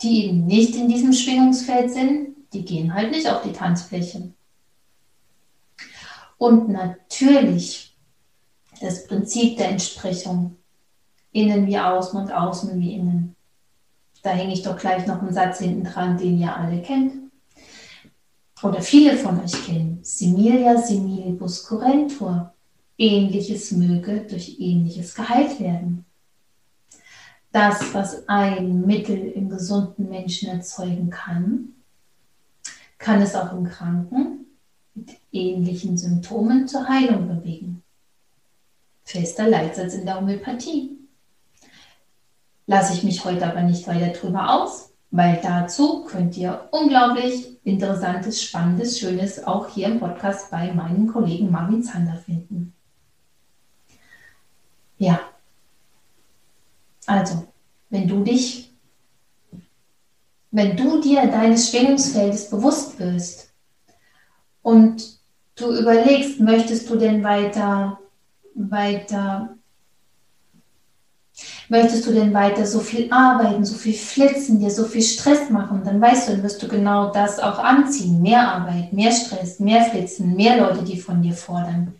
die 0.00 0.26
eben 0.26 0.46
nicht 0.46 0.76
in 0.76 0.88
diesem 0.88 1.12
Schwingungsfeld 1.12 1.90
sind, 1.92 2.33
die 2.54 2.64
gehen 2.64 2.94
halt 2.94 3.10
nicht 3.10 3.28
auf 3.28 3.42
die 3.42 3.52
Tanzfläche. 3.52 4.32
Und 6.38 6.68
natürlich 6.68 7.96
das 8.80 9.06
Prinzip 9.06 9.56
der 9.56 9.70
Entsprechung. 9.70 10.56
Innen 11.32 11.66
wie 11.66 11.78
außen 11.78 12.20
und 12.20 12.32
außen 12.32 12.80
wie 12.80 12.94
innen. 12.94 13.34
Da 14.22 14.30
hänge 14.30 14.52
ich 14.54 14.62
doch 14.62 14.78
gleich 14.78 15.06
noch 15.06 15.20
einen 15.20 15.34
Satz 15.34 15.58
hinten 15.58 15.84
dran, 15.84 16.16
den 16.16 16.38
ihr 16.38 16.56
alle 16.56 16.80
kennt. 16.80 17.12
Oder 18.62 18.80
viele 18.80 19.16
von 19.16 19.42
euch 19.42 19.66
kennen. 19.66 19.98
Similia 20.02 20.76
similibus 20.76 21.66
curentur. 21.66 22.52
Ähnliches 22.96 23.72
möge 23.72 24.20
durch 24.20 24.60
Ähnliches 24.60 25.14
geheilt 25.14 25.58
werden. 25.58 26.04
Das, 27.50 27.92
was 27.92 28.28
ein 28.28 28.86
Mittel 28.86 29.16
im 29.16 29.48
gesunden 29.48 30.08
Menschen 30.08 30.48
erzeugen 30.48 31.10
kann, 31.10 31.73
kann 33.04 33.20
es 33.20 33.34
auch 33.34 33.52
im 33.52 33.68
Kranken 33.68 34.46
mit 34.94 35.10
ähnlichen 35.30 35.98
Symptomen 35.98 36.66
zur 36.66 36.88
Heilung 36.88 37.28
bewegen. 37.28 37.82
Fester 39.04 39.46
Leitsatz 39.46 39.92
in 39.92 40.06
der 40.06 40.16
Homöopathie. 40.16 40.96
Lasse 42.66 42.94
ich 42.94 43.04
mich 43.04 43.22
heute 43.26 43.46
aber 43.46 43.60
nicht 43.60 43.86
weiter 43.86 44.18
drüber 44.18 44.54
aus, 44.54 44.94
weil 45.10 45.38
dazu 45.42 46.04
könnt 46.04 46.34
ihr 46.38 46.66
unglaublich 46.70 47.58
interessantes, 47.62 48.42
spannendes, 48.42 48.98
schönes 48.98 49.44
auch 49.44 49.68
hier 49.68 49.88
im 49.88 50.00
Podcast 50.00 50.50
bei 50.50 50.72
meinem 50.72 51.06
Kollegen 51.06 51.50
Marvin 51.50 51.82
Zander 51.82 52.16
finden. 52.16 52.72
Ja. 54.96 55.20
Also, 57.04 57.46
wenn 57.90 58.08
du 58.08 58.24
dich, 58.24 58.73
wenn 60.54 60.76
du 60.76 61.00
dir 61.00 61.26
deines 61.26 61.68
Schwingungsfeldes 61.68 62.48
bewusst 62.48 63.00
wirst 63.00 63.52
und 64.62 65.18
du 65.56 65.76
überlegst, 65.76 66.38
möchtest 66.38 66.88
du 66.88 66.94
denn 66.94 67.24
weiter, 67.24 67.98
weiter, 68.54 69.56
möchtest 71.68 72.06
du 72.06 72.12
denn 72.12 72.32
weiter 72.32 72.66
so 72.66 72.78
viel 72.78 73.12
arbeiten, 73.12 73.64
so 73.64 73.74
viel 73.74 73.94
flitzen, 73.94 74.60
dir 74.60 74.70
so 74.70 74.84
viel 74.84 75.02
Stress 75.02 75.50
machen, 75.50 75.82
dann 75.84 76.00
weißt 76.00 76.28
du, 76.28 76.32
dann 76.32 76.44
wirst 76.44 76.62
du 76.62 76.68
genau 76.68 77.10
das 77.10 77.40
auch 77.40 77.58
anziehen. 77.58 78.22
Mehr 78.22 78.48
Arbeit, 78.48 78.92
mehr 78.92 79.10
Stress, 79.10 79.58
mehr 79.58 79.82
Flitzen, 79.82 80.36
mehr 80.36 80.58
Leute, 80.58 80.84
die 80.84 81.00
von 81.00 81.20
dir 81.20 81.34
fordern 81.34 81.94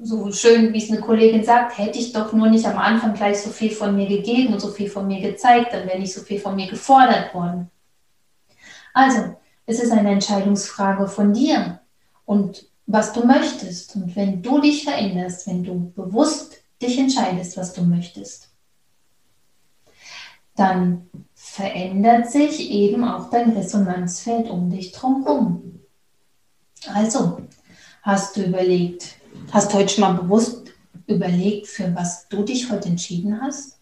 so 0.00 0.32
schön, 0.32 0.72
wie 0.72 0.82
es 0.82 0.90
eine 0.90 1.00
Kollegin 1.00 1.44
sagt, 1.44 1.78
hätte 1.78 1.98
ich 1.98 2.12
doch 2.12 2.32
nur 2.32 2.48
nicht 2.48 2.66
am 2.66 2.78
Anfang 2.78 3.14
gleich 3.14 3.40
so 3.40 3.50
viel 3.50 3.70
von 3.70 3.94
mir 3.94 4.08
gegeben 4.08 4.52
und 4.52 4.60
so 4.60 4.68
viel 4.68 4.90
von 4.90 5.06
mir 5.06 5.20
gezeigt, 5.20 5.72
dann 5.72 5.86
wäre 5.86 5.98
nicht 5.98 6.12
so 6.12 6.20
viel 6.20 6.40
von 6.40 6.56
mir 6.56 6.68
gefordert 6.68 7.32
worden. 7.32 7.70
Also, 8.92 9.36
es 9.66 9.80
ist 9.80 9.92
eine 9.92 10.10
Entscheidungsfrage 10.10 11.06
von 11.06 11.32
dir 11.32 11.80
und 12.24 12.66
was 12.86 13.12
du 13.12 13.24
möchtest. 13.24 13.96
Und 13.96 14.14
wenn 14.14 14.42
du 14.42 14.60
dich 14.60 14.84
veränderst, 14.84 15.46
wenn 15.46 15.64
du 15.64 15.92
bewusst 15.92 16.62
dich 16.82 16.98
entscheidest, 16.98 17.56
was 17.56 17.72
du 17.72 17.82
möchtest, 17.82 18.50
dann 20.56 21.08
verändert 21.34 22.30
sich 22.30 22.70
eben 22.70 23.04
auch 23.04 23.30
dein 23.30 23.50
Resonanzfeld 23.50 24.50
um 24.50 24.70
dich 24.70 24.92
drumherum. 24.92 25.80
Also, 26.92 27.40
hast 28.02 28.36
du 28.36 28.44
überlegt, 28.44 29.16
Hast 29.50 29.72
du 29.72 29.78
heute 29.78 29.88
schon 29.92 30.02
mal 30.02 30.14
bewusst 30.14 30.72
überlegt, 31.06 31.66
für 31.66 31.94
was 31.94 32.28
du 32.28 32.44
dich 32.44 32.70
heute 32.70 32.88
entschieden 32.88 33.40
hast? 33.40 33.78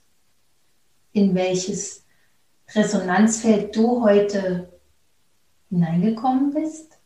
In 1.12 1.34
welches 1.34 2.04
Resonanzfeld 2.74 3.74
du 3.74 4.02
heute 4.02 4.72
hineingekommen 5.70 6.52
bist? 6.52 6.98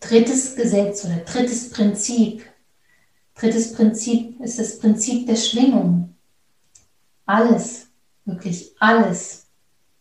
Drittes 0.00 0.54
Gesetz 0.56 1.04
oder 1.04 1.16
drittes 1.18 1.70
Prinzip. 1.70 2.44
Drittes 3.34 3.74
Prinzip 3.74 4.40
ist 4.40 4.58
das 4.58 4.78
Prinzip 4.78 5.26
der 5.26 5.36
Schwingung. 5.36 6.14
Alles, 7.26 7.88
wirklich 8.24 8.72
alles 8.78 9.46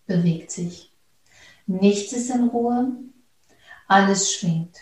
bewegt 0.06 0.52
sich. 0.52 0.94
Nichts 1.66 2.14
ist 2.14 2.30
in 2.30 2.50
Ruhe, 2.50 2.96
alles 3.88 4.32
schwingt. 4.32 4.78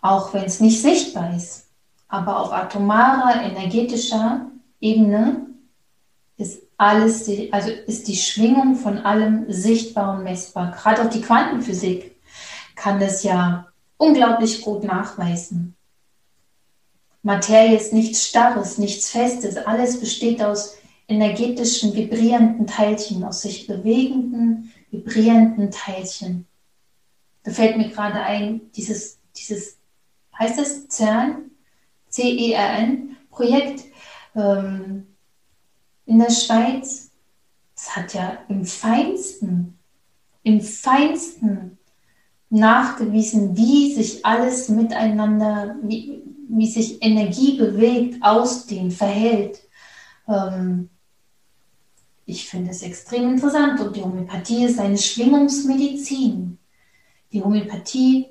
Auch 0.00 0.34
wenn 0.34 0.44
es 0.44 0.60
nicht 0.60 0.80
sichtbar 0.80 1.34
ist, 1.36 1.66
aber 2.08 2.40
auf 2.40 2.52
atomarer, 2.52 3.42
energetischer 3.42 4.50
Ebene 4.80 5.46
ist 6.36 6.62
alles, 6.76 7.28
also 7.52 7.70
ist 7.70 8.08
die 8.08 8.16
Schwingung 8.16 8.76
von 8.76 8.98
allem 8.98 9.50
sichtbar 9.50 10.16
und 10.16 10.24
messbar. 10.24 10.72
Gerade 10.72 11.02
auch 11.02 11.10
die 11.10 11.22
Quantenphysik 11.22 12.16
kann 12.74 13.00
das 13.00 13.22
ja 13.22 13.68
unglaublich 13.96 14.60
gut 14.60 14.84
nachweisen. 14.84 15.74
Materie 17.22 17.76
ist 17.76 17.94
nichts 17.94 18.26
Starres, 18.26 18.76
nichts 18.76 19.08
Festes. 19.08 19.56
Alles 19.56 19.98
besteht 19.98 20.42
aus 20.42 20.76
energetischen, 21.08 21.94
vibrierenden 21.94 22.66
Teilchen, 22.66 23.24
aus 23.24 23.42
sich 23.42 23.66
bewegenden, 23.66 24.72
vibrierenden 24.90 25.70
Teilchen. 25.70 26.46
Da 27.44 27.52
fällt 27.52 27.76
mir 27.76 27.90
gerade 27.90 28.20
ein, 28.20 28.72
dieses, 28.72 29.18
dieses 29.36 29.78
heißt 30.38 30.58
es 30.58 30.88
CERN, 30.88 31.50
C-E-R-N, 32.08 33.16
Projekt 33.30 33.84
ähm, 34.34 35.06
in 36.06 36.18
der 36.18 36.30
Schweiz. 36.30 37.10
Es 37.76 37.94
hat 37.94 38.14
ja 38.14 38.38
im 38.48 38.64
feinsten, 38.64 39.78
im 40.42 40.60
feinsten 40.60 41.78
nachgewiesen, 42.50 43.56
wie 43.56 43.94
sich 43.94 44.24
alles 44.24 44.68
miteinander, 44.68 45.76
wie, 45.82 46.22
wie 46.48 46.70
sich 46.70 47.02
Energie 47.02 47.56
bewegt, 47.56 48.22
ausdehnt, 48.22 48.94
verhält. 48.94 49.60
Ähm, 50.28 50.88
ich 52.26 52.48
finde 52.48 52.70
es 52.70 52.82
extrem 52.82 53.30
interessant 53.34 53.80
und 53.80 53.96
die 53.96 54.02
Homöopathie 54.02 54.64
ist 54.64 54.78
eine 54.78 54.96
Schwingungsmedizin. 54.96 56.58
Die 57.34 57.42
Homöopathie, 57.42 58.28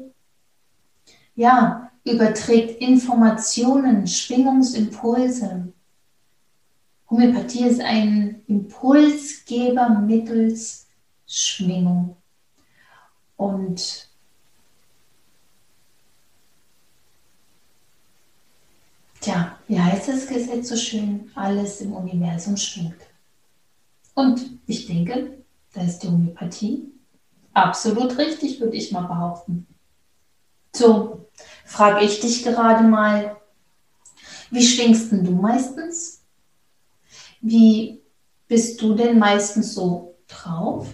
ja, 1.36 1.92
überträgt 2.06 2.80
Informationen, 2.82 4.08
Schwingungsimpulse. 4.08 5.74
Homöopathie 7.10 7.66
ist 7.66 7.82
ein 7.82 8.44
Impulsgeber 8.48 9.90
mittels 9.90 10.88
Schwingung. 11.28 12.16
Und 13.36 14.10
Tja, 19.20 19.58
wie 19.68 19.80
heißt 19.80 20.08
das 20.08 20.28
Gesetz 20.28 20.70
so 20.70 20.78
schön? 20.78 21.30
Alles 21.36 21.82
im 21.82 21.94
Universum 21.94 22.56
schwingt. 22.56 23.02
Und 24.14 24.60
ich 24.66 24.86
denke, 24.86 25.44
da 25.74 25.82
ist 25.82 26.00
die 26.00 26.08
Homöopathie 26.08 26.93
absolut 27.54 28.18
richtig, 28.18 28.60
würde 28.60 28.76
ich 28.76 28.92
mal 28.92 29.08
behaupten. 29.08 29.68
So, 30.76 31.30
frage 31.66 32.06
ich 32.06 32.20
dich 32.20 32.44
gerade 32.44 32.84
mal, 32.84 33.38
wie 34.52 34.64
schwingst 34.64 35.12
denn 35.12 35.24
du 35.24 35.32
meistens? 35.32 36.24
Wie 37.42 38.02
bist 38.48 38.82
du 38.82 38.94
denn 38.94 39.20
meistens 39.20 39.74
so 39.74 40.16
drauf? 40.28 40.88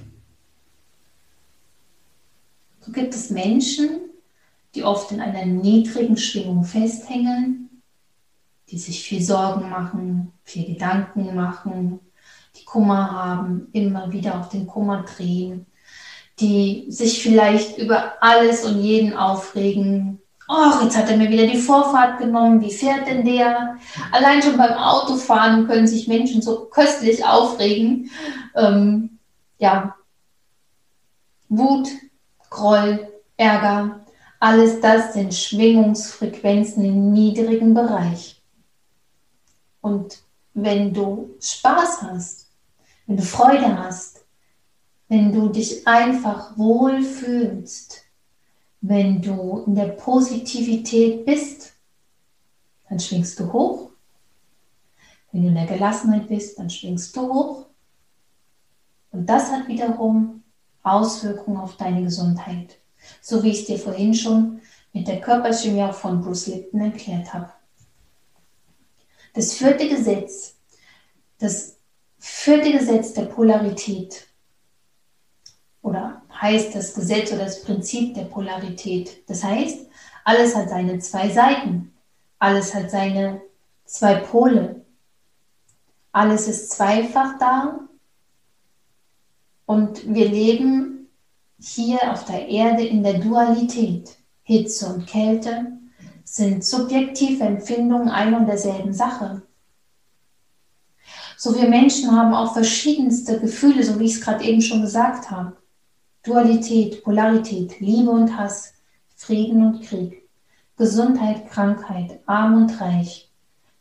So 2.81 2.91
gibt 2.91 3.13
es 3.13 3.29
Menschen, 3.29 4.01
die 4.75 4.83
oft 4.83 5.11
in 5.11 5.21
einer 5.21 5.45
niedrigen 5.45 6.17
Schwingung 6.17 6.63
festhängen, 6.63 7.81
die 8.69 8.77
sich 8.77 9.03
viel 9.03 9.21
Sorgen 9.21 9.69
machen, 9.69 10.31
viel 10.43 10.65
Gedanken 10.65 11.35
machen, 11.35 11.99
die 12.55 12.65
Kummer 12.65 13.11
haben, 13.11 13.67
immer 13.73 14.11
wieder 14.11 14.39
auf 14.39 14.49
den 14.49 14.67
Kummer 14.67 15.03
drehen, 15.03 15.65
die 16.39 16.85
sich 16.89 17.21
vielleicht 17.21 17.77
über 17.77 18.13
alles 18.21 18.65
und 18.65 18.81
jeden 18.81 19.13
aufregen. 19.13 20.21
Oh, 20.47 20.83
jetzt 20.83 20.97
hat 20.97 21.09
er 21.09 21.17
mir 21.17 21.29
wieder 21.29 21.45
die 21.45 21.57
Vorfahrt 21.57 22.17
genommen. 22.17 22.61
Wie 22.61 22.71
fährt 22.71 23.07
denn 23.07 23.23
der? 23.23 23.77
Allein 24.11 24.41
schon 24.41 24.57
beim 24.57 24.73
Autofahren 24.73 25.67
können 25.67 25.87
sich 25.87 26.07
Menschen 26.07 26.41
so 26.41 26.65
köstlich 26.65 27.23
aufregen. 27.23 28.09
Ähm, 28.55 29.19
ja, 29.59 29.95
Wut, 31.49 31.89
Groll, 32.49 33.07
Ärger, 33.37 34.05
alles 34.39 34.79
das 34.79 35.13
sind 35.13 35.33
Schwingungsfrequenzen 35.33 36.83
im 36.85 37.11
niedrigen 37.11 37.73
Bereich. 37.73 38.41
Und 39.81 40.19
wenn 40.53 40.93
du 40.93 41.35
Spaß 41.39 42.03
hast, 42.03 42.47
wenn 43.05 43.17
du 43.17 43.23
Freude 43.23 43.77
hast, 43.77 44.18
wenn 45.09 45.33
du 45.33 45.49
dich 45.49 45.85
einfach 45.87 46.55
wohl 46.55 47.01
fühlst, 47.01 48.03
wenn 48.81 49.21
du 49.21 49.63
in 49.65 49.75
der 49.75 49.87
Positivität 49.87 51.25
bist, 51.25 51.73
dann 52.87 52.99
schwingst 52.99 53.39
du 53.39 53.51
hoch. 53.51 53.89
Wenn 55.31 55.43
du 55.43 55.49
in 55.49 55.55
der 55.55 55.65
Gelassenheit 55.65 56.29
bist, 56.29 56.57
dann 56.57 56.69
schwingst 56.69 57.15
du 57.15 57.21
hoch. 57.33 57.65
Und 59.11 59.25
das 59.27 59.51
hat 59.51 59.67
wiederum 59.67 60.43
Auswirkungen 60.83 61.57
auf 61.57 61.75
deine 61.75 62.03
Gesundheit. 62.03 62.77
So 63.21 63.43
wie 63.43 63.49
ich 63.49 63.61
es 63.61 63.65
dir 63.65 63.79
vorhin 63.79 64.13
schon 64.13 64.61
mit 64.93 65.07
der 65.07 65.21
Körperchemie 65.21 65.91
von 65.91 66.21
Bruce 66.21 66.47
Lipton 66.47 66.81
erklärt 66.81 67.33
habe. 67.33 67.51
Das 69.33 69.53
vierte 69.53 69.87
Gesetz, 69.87 70.55
das 71.39 71.77
vierte 72.19 72.71
Gesetz 72.71 73.13
der 73.13 73.25
Polarität 73.25 74.28
oder 75.81 76.21
heißt 76.41 76.75
das 76.75 76.93
Gesetz 76.93 77.31
oder 77.31 77.45
das 77.45 77.63
Prinzip 77.63 78.13
der 78.13 78.25
Polarität. 78.25 79.29
Das 79.29 79.43
heißt, 79.43 79.87
alles 80.25 80.55
hat 80.55 80.69
seine 80.69 80.99
zwei 80.99 81.29
Seiten, 81.29 81.93
alles 82.37 82.73
hat 82.73 82.91
seine 82.91 83.41
zwei 83.85 84.15
Pole, 84.15 84.85
alles 86.11 86.47
ist 86.47 86.71
zweifach 86.71 87.37
da 87.39 87.79
und 89.65 90.13
wir 90.13 90.29
leben 90.29 91.07
hier 91.59 92.11
auf 92.11 92.25
der 92.25 92.47
Erde 92.47 92.85
in 92.85 93.03
der 93.03 93.19
Dualität. 93.19 94.17
Hitze 94.43 94.87
und 94.87 95.05
Kälte, 95.05 95.79
sind 96.23 96.63
subjektive 96.63 97.43
Empfindungen 97.43 98.09
ein 98.09 98.33
und 98.33 98.47
derselben 98.47 98.93
Sache. 98.93 99.43
So 101.37 101.55
wir 101.55 101.69
Menschen 101.69 102.11
haben 102.15 102.33
auch 102.33 102.53
verschiedenste 102.53 103.39
Gefühle, 103.39 103.83
so 103.83 103.99
wie 103.99 104.05
ich 104.05 104.15
es 104.15 104.21
gerade 104.21 104.43
eben 104.43 104.61
schon 104.61 104.81
gesagt 104.81 105.31
habe. 105.31 105.55
Dualität, 106.23 107.03
Polarität, 107.03 107.79
Liebe 107.79 108.11
und 108.11 108.37
Hass, 108.37 108.73
Frieden 109.15 109.65
und 109.65 109.81
Krieg, 109.83 110.27
Gesundheit, 110.77 111.49
Krankheit, 111.49 112.19
arm 112.25 112.55
und 112.55 112.81
reich, 112.81 113.29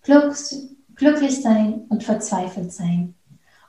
Glücks, 0.03 0.69
glücklich 0.95 1.43
sein 1.43 1.87
und 1.89 2.05
verzweifelt 2.05 2.73
sein. 2.73 3.15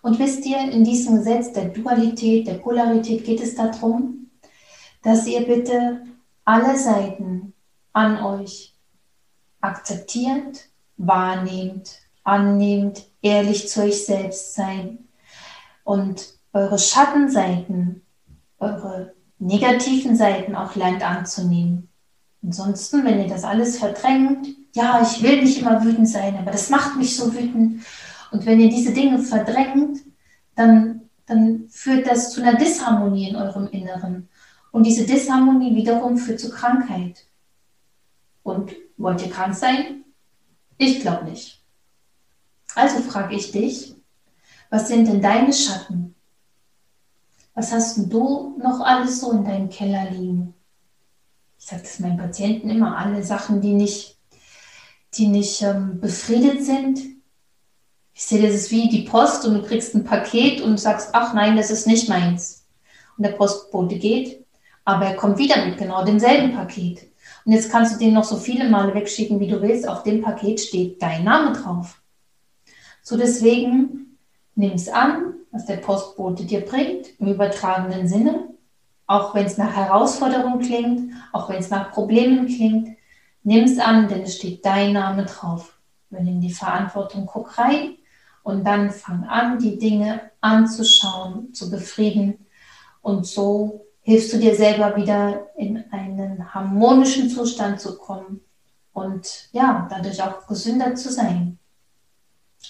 Und 0.01 0.19
wisst 0.19 0.45
ihr, 0.45 0.59
in 0.59 0.83
diesem 0.83 1.17
Gesetz 1.17 1.51
der 1.51 1.65
Dualität, 1.65 2.47
der 2.47 2.55
Polarität 2.55 3.25
geht 3.25 3.41
es 3.41 3.55
darum, 3.55 4.29
dass 5.03 5.27
ihr 5.27 5.45
bitte 5.45 6.01
alle 6.45 6.77
Seiten 6.77 7.53
an 7.93 8.23
euch 8.23 8.73
akzeptiert, 9.61 10.69
wahrnehmt, 10.97 11.99
annehmt, 12.23 13.05
ehrlich 13.21 13.67
zu 13.67 13.83
euch 13.83 14.05
selbst 14.05 14.55
sein 14.55 15.07
und 15.83 16.33
eure 16.53 16.79
Schattenseiten, 16.79 18.01
eure 18.59 19.13
negativen 19.39 20.15
Seiten 20.15 20.55
auch 20.55 20.75
lernt 20.75 21.03
anzunehmen. 21.03 21.89
Ansonsten, 22.43 23.03
wenn 23.05 23.19
ihr 23.19 23.27
das 23.27 23.43
alles 23.43 23.77
verdrängt, 23.77 24.47
ja, 24.73 25.01
ich 25.01 25.21
will 25.23 25.41
nicht 25.41 25.61
immer 25.61 25.83
wütend 25.83 26.07
sein, 26.07 26.37
aber 26.37 26.51
das 26.51 26.69
macht 26.69 26.95
mich 26.97 27.15
so 27.15 27.33
wütend. 27.33 27.83
Und 28.31 28.45
wenn 28.45 28.59
ihr 28.59 28.69
diese 28.69 28.93
Dinge 28.93 29.19
verdrängt, 29.19 29.99
dann, 30.55 31.01
dann 31.25 31.67
führt 31.69 32.07
das 32.07 32.31
zu 32.31 32.41
einer 32.41 32.57
Disharmonie 32.57 33.29
in 33.29 33.35
eurem 33.35 33.67
Inneren. 33.67 34.29
Und 34.71 34.85
diese 34.85 35.05
Disharmonie 35.05 35.75
wiederum 35.75 36.17
führt 36.17 36.39
zu 36.39 36.49
Krankheit. 36.49 37.25
Und 38.43 38.73
wollt 38.97 39.21
ihr 39.21 39.31
krank 39.31 39.55
sein? 39.55 40.03
Ich 40.77 41.01
glaube 41.01 41.25
nicht. 41.25 41.61
Also 42.75 42.99
frage 43.01 43.35
ich 43.35 43.51
dich, 43.51 43.95
was 44.69 44.87
sind 44.87 45.07
denn 45.07 45.21
deine 45.21 45.51
Schatten? 45.51 46.15
Was 47.53 47.71
hast 47.71 47.97
du 47.97 48.57
noch 48.57 48.81
alles 48.81 49.21
so 49.21 49.31
in 49.31 49.43
deinem 49.43 49.69
Keller 49.69 50.09
liegen? 50.11 50.53
Ich 51.57 51.65
sage 51.65 51.81
das 51.81 51.99
meinen 51.99 52.17
Patienten 52.17 52.69
immer, 52.69 52.97
alle 52.97 53.23
Sachen, 53.23 53.59
die 53.59 53.73
nicht, 53.73 54.17
die 55.15 55.27
nicht 55.27 55.61
ähm, 55.61 55.99
befriedet 55.99 56.63
sind. 56.63 56.99
Ich 58.13 58.25
sehe, 58.25 58.41
das 58.41 58.55
ist 58.55 58.71
wie 58.71 58.89
die 58.89 59.03
Post 59.03 59.45
und 59.45 59.53
du 59.55 59.61
kriegst 59.61 59.93
ein 59.93 60.03
Paket 60.03 60.61
und 60.61 60.79
sagst, 60.79 61.09
ach 61.13 61.33
nein, 61.33 61.57
das 61.57 61.69
ist 61.69 61.87
nicht 61.87 62.07
meins. 62.07 62.65
Und 63.17 63.25
der 63.25 63.33
Postbote 63.33 63.97
geht, 63.97 64.45
aber 64.85 65.05
er 65.05 65.15
kommt 65.15 65.37
wieder 65.37 65.65
mit 65.65 65.77
genau 65.77 66.05
demselben 66.05 66.53
Paket. 66.53 67.09
Und 67.45 67.53
jetzt 67.53 67.71
kannst 67.71 67.95
du 67.95 67.99
den 67.99 68.13
noch 68.13 68.23
so 68.23 68.37
viele 68.37 68.69
Male 68.69 68.93
wegschicken, 68.93 69.39
wie 69.39 69.47
du 69.47 69.61
willst. 69.61 69.87
Auf 69.87 70.03
dem 70.03 70.21
Paket 70.21 70.59
steht 70.59 71.01
dein 71.01 71.23
Name 71.23 71.53
drauf. 71.53 72.01
So 73.01 73.17
deswegen 73.17 74.17
nimm 74.55 74.73
es 74.73 74.87
an, 74.87 75.33
was 75.51 75.65
der 75.65 75.77
Postbote 75.77 76.45
dir 76.45 76.65
bringt, 76.65 77.19
im 77.19 77.27
übertragenen 77.27 78.07
Sinne. 78.07 78.49
Auch 79.07 79.33
wenn 79.33 79.45
es 79.45 79.57
nach 79.57 79.75
Herausforderung 79.75 80.59
klingt, 80.59 81.13
auch 81.31 81.49
wenn 81.49 81.57
es 81.57 81.69
nach 81.69 81.91
Problemen 81.91 82.45
klingt, 82.47 82.97
nimm 83.43 83.63
es 83.63 83.79
an, 83.79 84.07
denn 84.07 84.21
es 84.21 84.35
steht 84.35 84.65
dein 84.65 84.93
Name 84.93 85.25
drauf. 85.25 85.79
Übernimm 86.11 86.41
die 86.41 86.53
Verantwortung, 86.53 87.25
guck 87.25 87.57
rein 87.57 87.95
und 88.43 88.63
dann 88.63 88.91
fang 88.91 89.23
an, 89.25 89.59
die 89.59 89.77
Dinge 89.77 90.31
anzuschauen, 90.41 91.53
zu 91.53 91.69
befrieden 91.69 92.45
und 93.01 93.25
so 93.25 93.85
hilfst 94.01 94.33
du 94.33 94.37
dir 94.37 94.55
selber 94.55 94.95
wieder 94.95 95.47
in 95.55 95.83
einen 95.91 96.53
harmonischen 96.53 97.29
Zustand 97.29 97.79
zu 97.79 97.97
kommen 97.97 98.41
und 98.93 99.49
ja, 99.51 99.87
dadurch 99.89 100.21
auch 100.21 100.47
gesünder 100.47 100.95
zu 100.95 101.11
sein. 101.11 101.59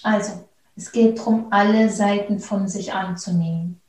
Also, 0.02 0.48
es 0.76 0.92
geht 0.92 1.18
darum, 1.18 1.48
alle 1.50 1.90
Seiten 1.90 2.38
von 2.38 2.68
sich 2.68 2.92
anzunehmen. 2.92 3.80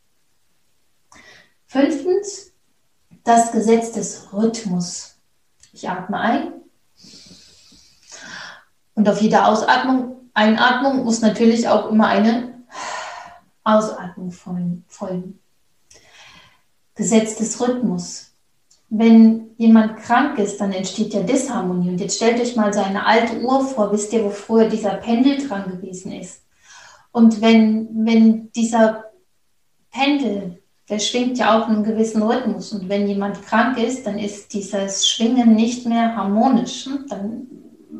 Fünftens, 1.68 2.52
das 3.24 3.52
Gesetz 3.52 3.92
des 3.94 4.34
Rhythmus. 4.34 5.16
Ich 5.74 5.90
atme 5.90 6.20
ein 6.20 6.54
Und 8.94 9.08
auf 9.08 9.22
jede 9.22 9.46
Ausatmung, 9.46 10.30
Einatmung 10.34 11.04
muss 11.04 11.22
natürlich 11.22 11.68
auch 11.68 11.90
immer 11.90 12.08
eine 12.08 12.62
Ausatmung 13.64 14.32
folgen. 14.32 15.40
Gesetz 16.96 17.36
des 17.36 17.60
Rhythmus. 17.62 18.34
Wenn 18.90 19.52
jemand 19.58 19.98
krank 19.98 20.38
ist, 20.40 20.60
dann 20.60 20.74
entsteht 20.74 21.14
ja 21.14 21.24
Disharmonie. 21.24 21.92
Und 21.92 22.02
jetzt 22.02 22.18
stellt 22.18 22.42
euch 22.42 22.56
mal 22.58 22.74
seine 22.74 23.06
alte 23.06 23.40
Uhr 23.40 23.66
vor, 23.66 23.92
wisst 23.94 24.12
ihr, 24.12 24.26
wo 24.26 24.30
früher 24.30 24.68
dieser 24.68 24.96
Pendel 24.96 25.48
dran 25.48 25.72
gewesen 25.72 26.12
ist. 26.12 26.41
Und 27.12 27.42
wenn, 27.42 28.06
wenn 28.06 28.52
dieser 28.52 29.06
Pendel, 29.92 30.62
der 30.90 31.00
schwingt 31.00 31.38
ja 31.38 31.58
auch 31.58 31.68
in 31.68 31.76
einem 31.76 31.84
gewissen 31.84 32.22
Rhythmus. 32.22 32.74
Und 32.74 32.90
wenn 32.90 33.08
jemand 33.08 33.46
krank 33.46 33.78
ist, 33.78 34.06
dann 34.06 34.18
ist 34.18 34.54
dieses 34.54 35.08
Schwingen 35.08 35.56
nicht 35.56 35.86
mehr 35.86 36.16
harmonisch. 36.16 36.88
Dann 37.10 37.48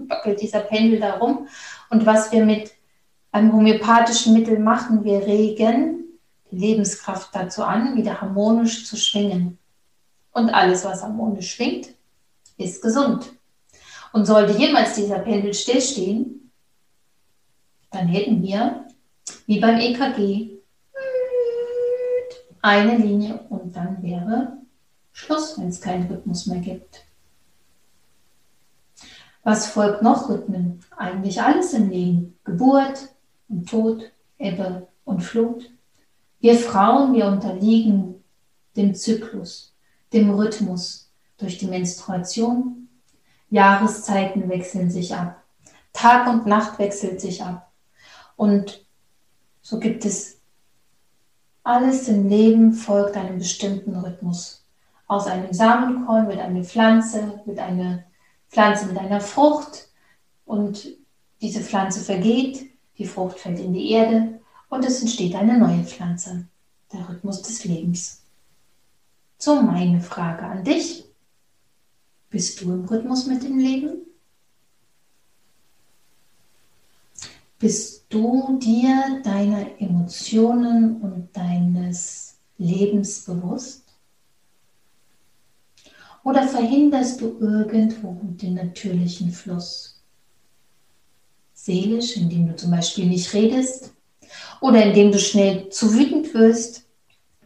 wackelt 0.08 0.42
dieser 0.42 0.60
Pendel 0.60 1.00
da 1.00 1.18
rum. 1.18 1.48
Und 1.90 2.06
was 2.06 2.32
wir 2.32 2.44
mit 2.44 2.72
einem 3.32 3.54
homöopathischen 3.54 4.34
Mittel 4.34 4.60
machen, 4.60 5.04
wir 5.04 5.26
regen 5.26 6.04
die 6.52 6.58
Lebenskraft 6.58 7.30
dazu 7.34 7.64
an, 7.64 7.96
wieder 7.96 8.20
harmonisch 8.20 8.86
zu 8.86 8.98
schwingen. 8.98 9.58
Und 10.34 10.50
alles, 10.50 10.84
was 10.84 11.02
harmonisch 11.02 11.56
schwingt, 11.56 11.90
ist 12.58 12.82
gesund. 12.82 13.32
Und 14.12 14.26
sollte 14.26 14.58
jemals 14.58 14.96
dieser 14.96 15.20
Pendel 15.20 15.54
stillstehen, 15.54 16.52
dann 17.90 18.08
hätten 18.08 18.42
wir, 18.42 18.81
wie 19.52 19.60
beim 19.60 19.82
EKG, 19.82 20.62
eine 22.62 22.96
Linie 22.96 23.38
und 23.50 23.76
dann 23.76 24.02
wäre 24.02 24.54
Schluss, 25.12 25.60
wenn 25.60 25.68
es 25.68 25.82
keinen 25.82 26.10
Rhythmus 26.10 26.46
mehr 26.46 26.62
gibt. 26.62 27.04
Was 29.44 29.68
folgt 29.68 30.04
noch 30.04 30.30
Rhythmen? 30.30 30.80
Eigentlich 30.96 31.42
alles 31.42 31.74
im 31.74 31.90
Leben. 31.90 32.40
Geburt 32.46 33.10
und 33.50 33.70
Tod, 33.70 34.14
Ebbe 34.38 34.88
und 35.04 35.20
Flut. 35.20 35.70
Wir 36.40 36.56
Frauen, 36.56 37.14
wir 37.14 37.26
unterliegen 37.26 38.24
dem 38.78 38.96
Zyklus, 38.96 39.76
dem 40.14 40.30
Rhythmus 40.30 41.12
durch 41.38 41.58
die 41.58 41.68
Menstruation. 41.68 42.88
Jahreszeiten 43.50 44.48
wechseln 44.48 44.90
sich 44.90 45.14
ab. 45.14 45.44
Tag 45.92 46.30
und 46.30 46.46
Nacht 46.46 46.80
wechselt 46.80 47.20
sich 47.20 47.44
ab. 47.44 47.70
Und 48.38 48.86
so 49.62 49.80
gibt 49.80 50.06
es 50.06 50.42
alles 51.64 52.08
im 52.08 52.28
Leben 52.28 52.74
folgt 52.74 53.16
einem 53.16 53.38
bestimmten 53.38 53.96
Rhythmus. 53.96 54.66
Aus 55.08 55.28
einem 55.28 55.54
Samenkorn 55.54 56.28
wird 56.28 56.40
eine 56.40 56.64
Pflanze, 56.64 57.42
wird 57.46 57.60
eine 57.60 58.06
Pflanze 58.50 58.88
mit 58.88 58.98
einer 58.98 59.22
Frucht 59.22 59.90
und 60.46 60.88
diese 61.42 61.62
Pflanze 61.62 62.02
vergeht, 62.02 62.72
die 62.98 63.06
Frucht 63.06 63.40
fällt 63.40 63.60
in 63.60 63.74
die 63.74 63.92
Erde 63.92 64.40
und 64.70 64.86
es 64.86 65.02
entsteht 65.02 65.36
eine 65.36 65.58
neue 65.58 65.84
Pflanze. 65.84 66.48
Der 66.94 67.08
Rhythmus 67.08 67.42
des 67.42 67.64
Lebens. 67.64 68.24
So 69.38 69.62
meine 69.62 70.02
Frage 70.02 70.44
an 70.44 70.64
dich. 70.64 71.06
Bist 72.30 72.62
du 72.62 72.74
im 72.74 72.86
Rhythmus 72.86 73.28
mit 73.28 73.44
dem 73.44 73.60
Leben? 73.60 74.02
Bist 77.62 78.08
du 78.10 78.58
dir 78.60 79.22
deiner 79.24 79.80
Emotionen 79.80 81.00
und 81.00 81.30
deines 81.38 82.40
Lebens 82.58 83.24
bewusst? 83.24 83.84
Oder 86.24 86.48
verhinderst 86.48 87.22
du 87.22 87.38
irgendwo 87.40 88.18
den 88.24 88.56
natürlichen 88.56 89.32
Fluss? 89.32 90.02
Seelisch, 91.54 92.18
indem 92.18 92.48
du 92.48 92.56
zum 92.56 92.72
Beispiel 92.72 93.06
nicht 93.06 93.32
redest 93.32 93.94
oder 94.60 94.84
indem 94.84 95.12
du 95.12 95.20
schnell 95.20 95.70
zu 95.70 95.94
wütend 95.94 96.34
wirst 96.34 96.86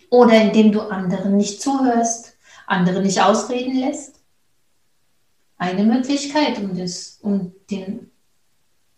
oder 0.09 0.41
indem 0.41 0.71
du 0.71 0.79
anderen 0.79 1.35
nicht 1.35 1.61
zuhörst, 1.61 2.37
andere 2.67 3.01
nicht 3.01 3.21
ausreden 3.21 3.75
lässt? 3.75 4.21
Eine 5.57 5.83
Möglichkeit, 5.83 6.57
um, 6.59 6.77
das, 6.77 7.19
um 7.21 7.51
den, 7.69 8.11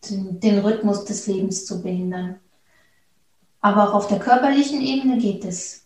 den, 0.04 0.60
Rhythmus 0.60 1.06
des 1.06 1.28
Lebens 1.28 1.66
zu 1.66 1.82
behindern. 1.82 2.40
Aber 3.62 3.90
auch 3.90 3.94
auf 3.94 4.08
der 4.08 4.20
körperlichen 4.20 4.82
Ebene 4.82 5.18
geht 5.18 5.44
es. 5.46 5.86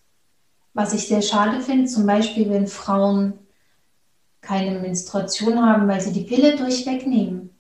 Was 0.74 0.94
ich 0.94 1.08
sehr 1.08 1.22
schade 1.22 1.62
finde, 1.62 1.86
zum 1.86 2.06
Beispiel, 2.06 2.50
wenn 2.50 2.68
Frauen 2.68 3.34
keine 4.42 4.80
Menstruation 4.80 5.62
haben, 5.62 5.88
weil 5.88 6.02
sie 6.02 6.14
die 6.14 6.24
Pille 6.24 6.56
durchweg 6.56 7.06
nehmen, 7.06 7.52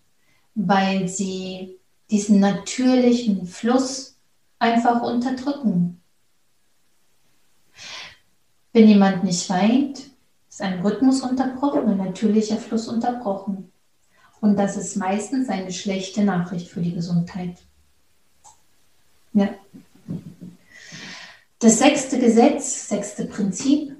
weil 0.55 1.07
sie 1.07 1.79
diesen 2.09 2.39
natürlichen 2.39 3.45
Fluss 3.45 4.17
einfach 4.59 5.01
unterdrücken. 5.01 6.01
Wenn 8.73 8.87
jemand 8.87 9.23
nicht 9.23 9.49
weint, 9.49 10.11
ist 10.49 10.61
ein 10.61 10.81
Rhythmus 10.81 11.21
unterbrochen, 11.21 11.89
ein 11.89 11.97
natürlicher 11.97 12.57
Fluss 12.57 12.87
unterbrochen. 12.87 13.71
Und 14.41 14.57
das 14.57 14.75
ist 14.75 14.97
meistens 14.97 15.49
eine 15.49 15.71
schlechte 15.71 16.23
Nachricht 16.23 16.67
für 16.67 16.81
die 16.81 16.93
Gesundheit. 16.93 17.57
Ja. 19.33 19.49
Das 21.59 21.77
sechste 21.77 22.19
Gesetz, 22.19 22.89
sechste 22.89 23.25
Prinzip 23.25 23.95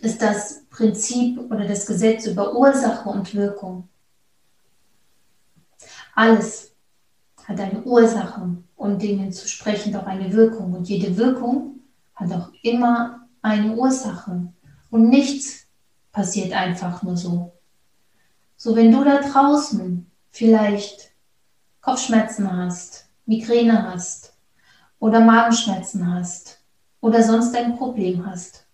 ist 0.00 0.20
das 0.20 0.64
Prinzip 0.70 1.38
oder 1.38 1.66
das 1.66 1.86
Gesetz 1.86 2.26
über 2.26 2.54
Ursache 2.54 3.08
und 3.08 3.32
Wirkung. 3.34 3.88
Alles 6.14 6.72
hat 7.44 7.60
eine 7.60 7.82
Ursache, 7.82 8.56
um 8.76 8.98
Dingen 8.98 9.32
zu 9.32 9.48
sprechen, 9.48 9.94
auch 9.94 10.06
eine 10.06 10.32
Wirkung. 10.32 10.74
Und 10.74 10.88
jede 10.88 11.16
Wirkung 11.16 11.80
hat 12.16 12.32
auch 12.32 12.50
immer 12.62 13.26
eine 13.40 13.74
Ursache. 13.74 14.52
Und 14.90 15.08
nichts 15.08 15.66
passiert 16.12 16.52
einfach 16.52 17.02
nur 17.02 17.16
so. 17.16 17.53
So, 18.64 18.74
wenn 18.74 18.90
du 18.90 19.04
da 19.04 19.20
draußen 19.20 20.10
vielleicht 20.30 21.12
Kopfschmerzen 21.82 22.50
hast, 22.50 23.10
Migräne 23.26 23.92
hast 23.92 24.32
oder 25.00 25.20
Magenschmerzen 25.20 26.10
hast 26.10 26.64
oder 27.02 27.22
sonst 27.22 27.54
ein 27.54 27.76
Problem 27.76 28.24
hast, 28.24 28.64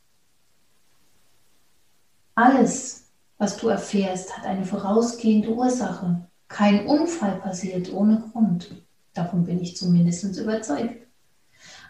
alles, 2.37 3.11
was 3.37 3.57
du 3.57 3.67
erfährst, 3.67 4.39
hat 4.39 4.47
eine 4.47 4.65
vorausgehende 4.65 5.53
Ursache. 5.53 6.25
Kein 6.47 6.87
Unfall 6.87 7.41
passiert 7.41 7.93
ohne 7.93 8.21
Grund. 8.31 8.73
Davon 9.13 9.45
bin 9.45 9.61
ich 9.61 9.77
zumindest 9.77 10.39
überzeugt. 10.39 11.05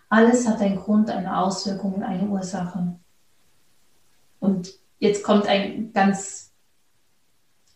Alles 0.09 0.49
hat 0.49 0.63
einen 0.63 0.77
Grund, 0.77 1.11
eine 1.11 1.37
Auswirkung 1.37 1.97
und 1.97 2.03
eine 2.03 2.27
Ursache. 2.27 2.99
Und 4.39 4.73
jetzt 5.01 5.23
kommt 5.23 5.47
ein 5.47 5.93
ganz 5.93 6.50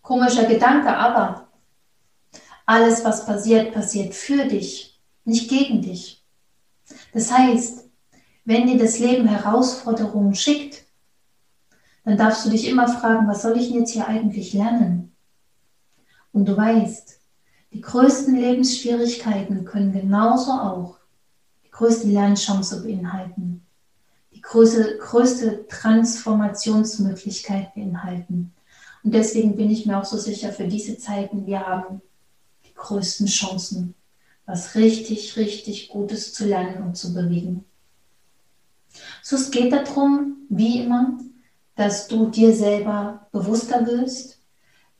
komischer 0.04 0.44
Gedanke, 0.44 0.96
aber 0.96 1.48
alles, 2.66 3.04
was 3.04 3.26
passiert, 3.26 3.74
passiert 3.74 4.14
für 4.14 4.44
dich, 4.44 5.00
nicht 5.24 5.50
gegen 5.50 5.82
dich. 5.82 6.24
Das 7.12 7.32
heißt, 7.32 7.90
wenn 8.44 8.68
dir 8.68 8.78
das 8.78 9.00
Leben 9.00 9.26
Herausforderungen 9.26 10.34
schickt, 10.34 10.84
dann 12.04 12.18
darfst 12.18 12.44
du 12.44 12.50
dich 12.50 12.68
immer 12.68 12.86
fragen, 12.86 13.26
was 13.26 13.42
soll 13.42 13.56
ich 13.56 13.70
denn 13.70 13.80
jetzt 13.80 13.92
hier 13.92 14.06
eigentlich 14.06 14.52
lernen? 14.52 15.16
Und 16.32 16.46
du 16.46 16.56
weißt, 16.56 17.18
die 17.72 17.80
größten 17.80 18.36
Lebensschwierigkeiten 18.36 19.64
können 19.64 19.92
genauso 19.92 20.52
auch 20.52 20.98
die 21.64 21.70
größte 21.70 22.08
Lernchance 22.08 22.82
beinhalten, 22.82 23.66
die 24.34 24.42
größte, 24.42 24.98
größte 24.98 25.66
Transformationsmöglichkeit 25.68 27.74
beinhalten. 27.74 28.52
Und 29.04 29.12
deswegen 29.12 29.54
bin 29.54 29.70
ich 29.70 29.84
mir 29.84 29.98
auch 29.98 30.04
so 30.04 30.16
sicher, 30.16 30.50
für 30.50 30.66
diese 30.66 30.96
Zeiten, 30.96 31.46
wir 31.46 31.60
haben 31.60 32.00
die 32.64 32.74
größten 32.74 33.26
Chancen, 33.26 33.94
was 34.46 34.74
richtig, 34.74 35.36
richtig 35.36 35.90
Gutes 35.90 36.32
zu 36.32 36.46
lernen 36.46 36.82
und 36.82 36.96
zu 36.96 37.12
bewegen. 37.12 37.64
So, 39.22 39.36
es 39.36 39.50
geht 39.50 39.72
darum, 39.72 40.46
wie 40.48 40.80
immer, 40.80 41.18
dass 41.76 42.08
du 42.08 42.30
dir 42.30 42.54
selber 42.54 43.26
bewusster 43.30 43.86
wirst, 43.86 44.38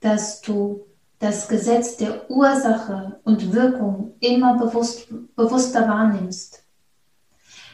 dass 0.01 0.43
du 0.43 0.85
das 1.19 1.49
Gesetz 1.49 1.97
der 1.97 2.31
Ursache 2.31 3.21
und 3.25 3.55
Wirkung 3.55 4.15
immer 4.21 4.59
bewusst, 4.59 5.09
bewusster 5.35 5.89
wahrnimmst. 5.89 6.63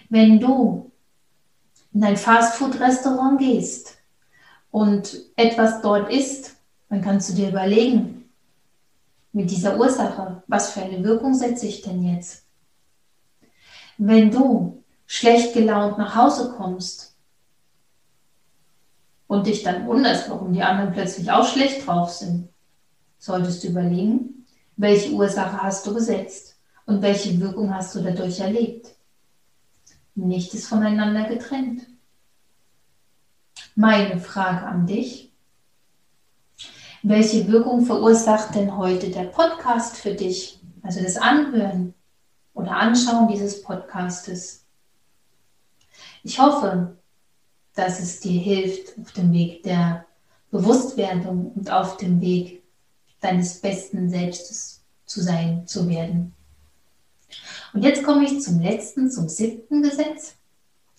Wenn 0.09 0.39
du 0.39 0.93
in 1.93 2.05
ein 2.05 2.17
Fastfood-Restaurant 2.17 3.41
gehst 3.41 4.00
und 4.71 5.17
etwas 5.37 5.83
dort 5.83 6.13
isst, 6.13 6.57
dann 6.89 7.03
kannst 7.03 7.31
du 7.31 7.35
dir 7.35 7.49
überlegen, 7.49 8.31
mit 9.33 9.51
dieser 9.51 9.79
Ursache, 9.79 10.43
was 10.49 10.73
für 10.73 10.83
eine 10.83 11.05
Wirkung 11.05 11.35
setze 11.35 11.67
ich 11.67 11.83
denn 11.83 12.03
jetzt? 12.03 12.45
Wenn 13.97 14.31
du 14.31 14.83
schlecht 15.07 15.55
gelaunt 15.55 15.99
nach 15.99 16.17
Hause 16.17 16.55
kommst 16.57 17.17
und 19.29 19.47
dich 19.47 19.63
dann 19.63 19.87
wunderst, 19.87 20.29
warum 20.29 20.53
die 20.53 20.63
anderen 20.63 20.93
plötzlich 20.93 21.31
auch 21.31 21.47
schlecht 21.47 21.87
drauf 21.87 22.11
sind, 22.11 22.49
solltest 23.19 23.63
du 23.63 23.69
überlegen, 23.69 24.41
Welche 24.81 25.13
Ursache 25.13 25.63
hast 25.63 25.87
du 25.87 25.93
gesetzt? 25.93 26.57
Und 26.87 27.03
welche 27.03 27.39
Wirkung 27.39 27.75
hast 27.75 27.95
du 27.95 28.01
dadurch 28.01 28.41
erlebt? 28.41 28.97
Nicht 30.15 30.55
ist 30.55 30.69
voneinander 30.69 31.25
getrennt. 31.25 31.83
Meine 33.77 34.19
Frage 34.19 34.67
an 34.67 34.87
dich. 34.87 35.33
Welche 37.03 37.47
Wirkung 37.49 37.87
verursacht 37.87 38.55
denn 38.55 38.77
heute 38.77 39.11
der 39.11 39.25
Podcast 39.25 39.97
für 39.97 40.15
dich? 40.15 40.61
Also 40.83 41.01
das 41.03 41.17
Anhören 41.17 41.95
oder 42.53 42.73
Anschauen 42.73 43.29
dieses 43.29 43.63
Podcastes. 43.63 44.65
Ich 46.25 46.39
hoffe, 46.41 46.97
dass 47.75 48.01
es 48.01 48.21
dir 48.21 48.41
hilft 48.41 48.99
auf 48.99 49.13
dem 49.13 49.33
Weg 49.33 49.63
der 49.63 50.05
Bewusstwerdung 50.51 51.53
und 51.53 51.71
auf 51.71 51.97
dem 51.97 52.21
Weg 52.21 52.65
deines 53.21 53.61
besten 53.61 54.11
Selbstes 54.11 54.83
zu 55.07 55.23
sein, 55.23 55.67
zu 55.67 55.89
werden. 55.89 56.35
Und 57.73 57.85
jetzt 57.85 58.03
komme 58.03 58.25
ich 58.25 58.43
zum 58.43 58.61
letzten, 58.61 59.11
zum 59.11 59.29
siebten 59.29 59.83
Gesetz 59.83 60.35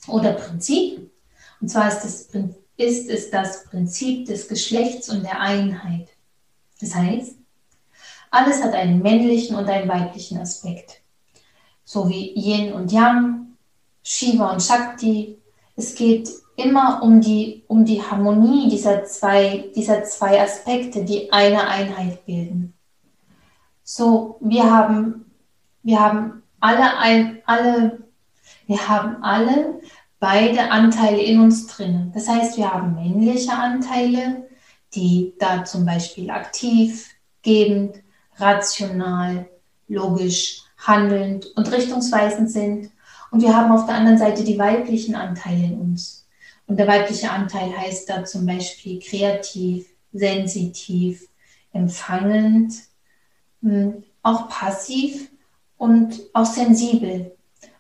oder 0.07 0.31
Prinzip. 0.33 1.11
Und 1.59 1.67
zwar 1.67 1.89
ist 1.89 2.05
es, 2.05 2.29
ist 2.81 3.09
es 3.09 3.29
das 3.29 3.65
Prinzip 3.65 4.25
des 4.25 4.47
Geschlechts 4.47 5.09
und 5.09 5.23
der 5.23 5.39
Einheit. 5.39 6.09
Das 6.79 6.95
heißt, 6.95 7.35
alles 8.31 8.63
hat 8.63 8.73
einen 8.73 9.01
männlichen 9.01 9.55
und 9.55 9.69
einen 9.69 9.89
weiblichen 9.89 10.39
Aspekt. 10.39 11.01
So 11.83 12.09
wie 12.09 12.33
Yin 12.33 12.73
und 12.73 12.91
Yang, 12.91 13.57
Shiva 14.03 14.51
und 14.51 14.63
Shakti. 14.63 15.37
Es 15.75 15.95
geht 15.95 16.29
immer 16.55 17.01
um 17.03 17.21
die, 17.21 17.63
um 17.67 17.85
die 17.85 18.01
Harmonie 18.01 18.69
dieser 18.69 19.03
zwei, 19.03 19.69
dieser 19.75 20.03
zwei 20.03 20.41
Aspekte, 20.41 21.03
die 21.03 21.31
eine 21.31 21.67
Einheit 21.67 22.25
bilden. 22.25 22.73
So, 23.83 24.37
wir 24.39 24.71
haben, 24.71 25.31
wir 25.83 25.99
haben 25.99 26.43
alle 26.59 26.97
ein, 26.97 27.41
alle, 27.45 28.03
wir 28.67 28.87
haben 28.87 29.23
alle 29.23 29.81
beide 30.21 30.69
Anteile 30.69 31.21
in 31.21 31.41
uns 31.41 31.65
drin. 31.65 32.11
Das 32.13 32.29
heißt, 32.29 32.55
wir 32.55 32.71
haben 32.71 32.93
männliche 32.93 33.53
Anteile, 33.53 34.47
die 34.93 35.33
da 35.39 35.65
zum 35.65 35.83
Beispiel 35.83 36.29
aktiv, 36.29 37.09
gebend, 37.41 37.95
rational, 38.37 39.49
logisch, 39.87 40.61
handelnd 40.77 41.47
und 41.55 41.71
richtungsweisend 41.71 42.51
sind. 42.51 42.91
Und 43.31 43.41
wir 43.41 43.55
haben 43.55 43.71
auf 43.71 43.87
der 43.87 43.95
anderen 43.95 44.19
Seite 44.19 44.43
die 44.43 44.59
weiblichen 44.59 45.15
Anteile 45.15 45.65
in 45.65 45.79
uns. 45.79 46.27
Und 46.67 46.77
der 46.77 46.87
weibliche 46.87 47.31
Anteil 47.31 47.75
heißt 47.75 48.07
da 48.07 48.23
zum 48.23 48.45
Beispiel 48.45 48.99
kreativ, 48.99 49.87
sensitiv, 50.13 51.27
empfangend, 51.73 52.73
hm, 53.63 54.03
auch 54.21 54.49
passiv 54.49 55.31
und 55.77 56.21
auch 56.33 56.45
sensibel 56.45 57.35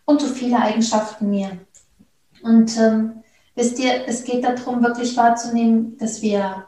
und 0.05 0.21
so 0.21 0.27
viele 0.27 0.57
Eigenschaften 0.57 1.29
mehr. 1.29 1.51
Und 2.43 2.77
ähm, 2.77 3.23
wisst 3.55 3.79
ihr, 3.79 4.07
es 4.07 4.23
geht 4.23 4.43
darum, 4.43 4.83
wirklich 4.83 5.15
wahrzunehmen, 5.17 5.97
dass 5.97 6.21
wir 6.21 6.67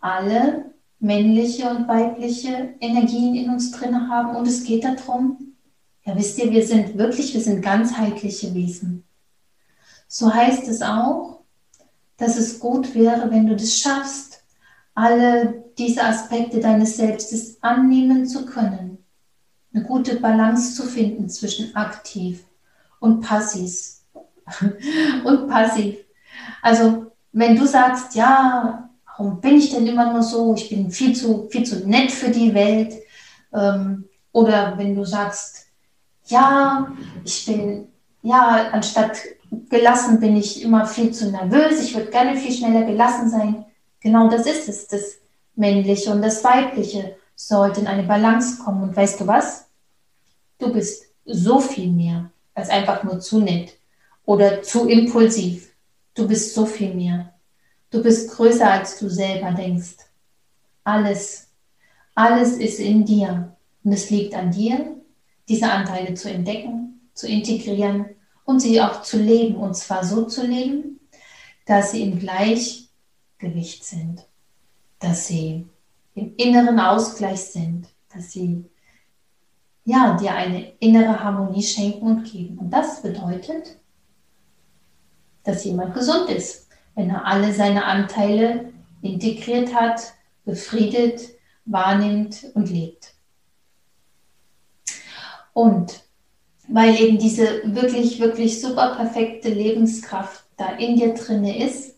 alle 0.00 0.70
männliche 0.98 1.68
und 1.70 1.88
weibliche 1.88 2.74
Energien 2.80 3.34
in 3.34 3.50
uns 3.50 3.70
drin 3.72 4.08
haben. 4.08 4.36
Und 4.36 4.46
es 4.46 4.64
geht 4.64 4.84
darum, 4.84 5.54
ja, 6.04 6.16
wisst 6.16 6.38
ihr, 6.38 6.50
wir 6.50 6.66
sind 6.66 6.96
wirklich, 6.96 7.34
wir 7.34 7.40
sind 7.40 7.62
ganzheitliche 7.62 8.54
Wesen. 8.54 9.04
So 10.08 10.32
heißt 10.32 10.68
es 10.68 10.82
auch, 10.82 11.40
dass 12.16 12.36
es 12.36 12.58
gut 12.58 12.94
wäre, 12.94 13.30
wenn 13.30 13.46
du 13.46 13.56
das 13.56 13.78
schaffst, 13.78 14.42
alle 14.94 15.64
diese 15.78 16.04
Aspekte 16.04 16.60
deines 16.60 16.96
Selbstes 16.96 17.62
annehmen 17.62 18.26
zu 18.26 18.44
können. 18.44 18.98
Eine 19.72 19.84
gute 19.84 20.20
Balance 20.20 20.74
zu 20.74 20.82
finden 20.82 21.28
zwischen 21.28 21.74
aktiv 21.76 22.44
und 22.98 23.20
passiv. 23.20 23.99
und 25.24 25.48
passiv. 25.48 25.96
Also, 26.62 27.06
wenn 27.32 27.56
du 27.56 27.66
sagst, 27.66 28.14
ja, 28.14 28.90
warum 29.06 29.40
bin 29.40 29.56
ich 29.56 29.70
denn 29.70 29.86
immer 29.86 30.12
nur 30.12 30.22
so? 30.22 30.54
Ich 30.54 30.68
bin 30.68 30.90
viel 30.90 31.14
zu, 31.14 31.48
viel 31.50 31.64
zu 31.64 31.88
nett 31.88 32.10
für 32.10 32.30
die 32.30 32.54
Welt. 32.54 32.94
Ähm, 33.52 34.04
oder 34.32 34.74
wenn 34.76 34.94
du 34.94 35.04
sagst, 35.04 35.66
ja, 36.26 36.92
ich 37.24 37.44
bin, 37.46 37.88
ja, 38.22 38.70
anstatt 38.72 39.18
gelassen 39.68 40.20
bin 40.20 40.36
ich 40.36 40.62
immer 40.62 40.86
viel 40.86 41.12
zu 41.12 41.30
nervös, 41.30 41.82
ich 41.82 41.94
würde 41.94 42.10
gerne 42.10 42.36
viel 42.36 42.52
schneller 42.52 42.84
gelassen 42.84 43.28
sein. 43.28 43.64
Genau 44.00 44.28
das 44.28 44.46
ist 44.46 44.68
es. 44.68 44.86
Das 44.86 45.16
Männliche 45.56 46.10
und 46.10 46.22
das 46.22 46.42
Weibliche 46.44 47.16
sollte 47.34 47.80
in 47.80 47.86
eine 47.86 48.04
Balance 48.04 48.62
kommen. 48.62 48.82
Und 48.82 48.96
weißt 48.96 49.20
du 49.20 49.26
was? 49.26 49.66
Du 50.58 50.72
bist 50.72 51.06
so 51.24 51.58
viel 51.58 51.90
mehr 51.90 52.30
als 52.54 52.70
einfach 52.70 53.02
nur 53.02 53.20
zu 53.20 53.40
nett 53.40 53.79
oder 54.30 54.62
zu 54.62 54.86
impulsiv. 54.86 55.74
Du 56.14 56.28
bist 56.28 56.54
so 56.54 56.64
viel 56.64 56.94
mehr. 56.94 57.34
Du 57.90 58.00
bist 58.00 58.30
größer, 58.30 58.70
als 58.70 58.96
du 58.96 59.10
selber 59.10 59.50
denkst. 59.50 59.96
Alles, 60.84 61.48
alles 62.14 62.52
ist 62.52 62.78
in 62.78 63.04
dir. 63.04 63.56
Und 63.82 63.92
es 63.92 64.08
liegt 64.08 64.34
an 64.34 64.52
dir, 64.52 64.96
diese 65.48 65.68
Anteile 65.68 66.14
zu 66.14 66.30
entdecken, 66.30 67.10
zu 67.12 67.26
integrieren 67.26 68.06
und 68.44 68.60
sie 68.60 68.80
auch 68.80 69.02
zu 69.02 69.18
leben. 69.18 69.56
Und 69.56 69.74
zwar 69.74 70.04
so 70.04 70.26
zu 70.26 70.46
leben, 70.46 71.00
dass 71.66 71.90
sie 71.90 72.02
im 72.02 72.20
Gleichgewicht 72.20 73.84
sind, 73.84 74.24
dass 75.00 75.26
sie 75.26 75.66
im 76.14 76.36
inneren 76.36 76.78
Ausgleich 76.78 77.40
sind, 77.40 77.88
dass 78.14 78.30
sie 78.30 78.64
ja, 79.84 80.16
dir 80.16 80.32
eine 80.34 80.70
innere 80.78 81.18
Harmonie 81.18 81.64
schenken 81.64 82.06
und 82.06 82.30
geben. 82.30 82.58
Und 82.58 82.70
das 82.70 83.02
bedeutet, 83.02 83.79
dass 85.44 85.64
jemand 85.64 85.94
gesund 85.94 86.28
ist, 86.30 86.68
wenn 86.94 87.10
er 87.10 87.26
alle 87.26 87.52
seine 87.52 87.84
Anteile 87.84 88.72
integriert 89.02 89.74
hat, 89.74 90.00
befriedet, 90.44 91.20
wahrnimmt 91.64 92.46
und 92.54 92.70
lebt. 92.70 93.14
Und 95.52 96.02
weil 96.68 97.00
eben 97.00 97.18
diese 97.18 97.62
wirklich, 97.64 98.20
wirklich 98.20 98.60
super 98.60 98.94
perfekte 98.94 99.48
Lebenskraft 99.48 100.44
da 100.56 100.76
in 100.76 100.96
dir 100.96 101.14
drinne 101.14 101.64
ist, 101.64 101.96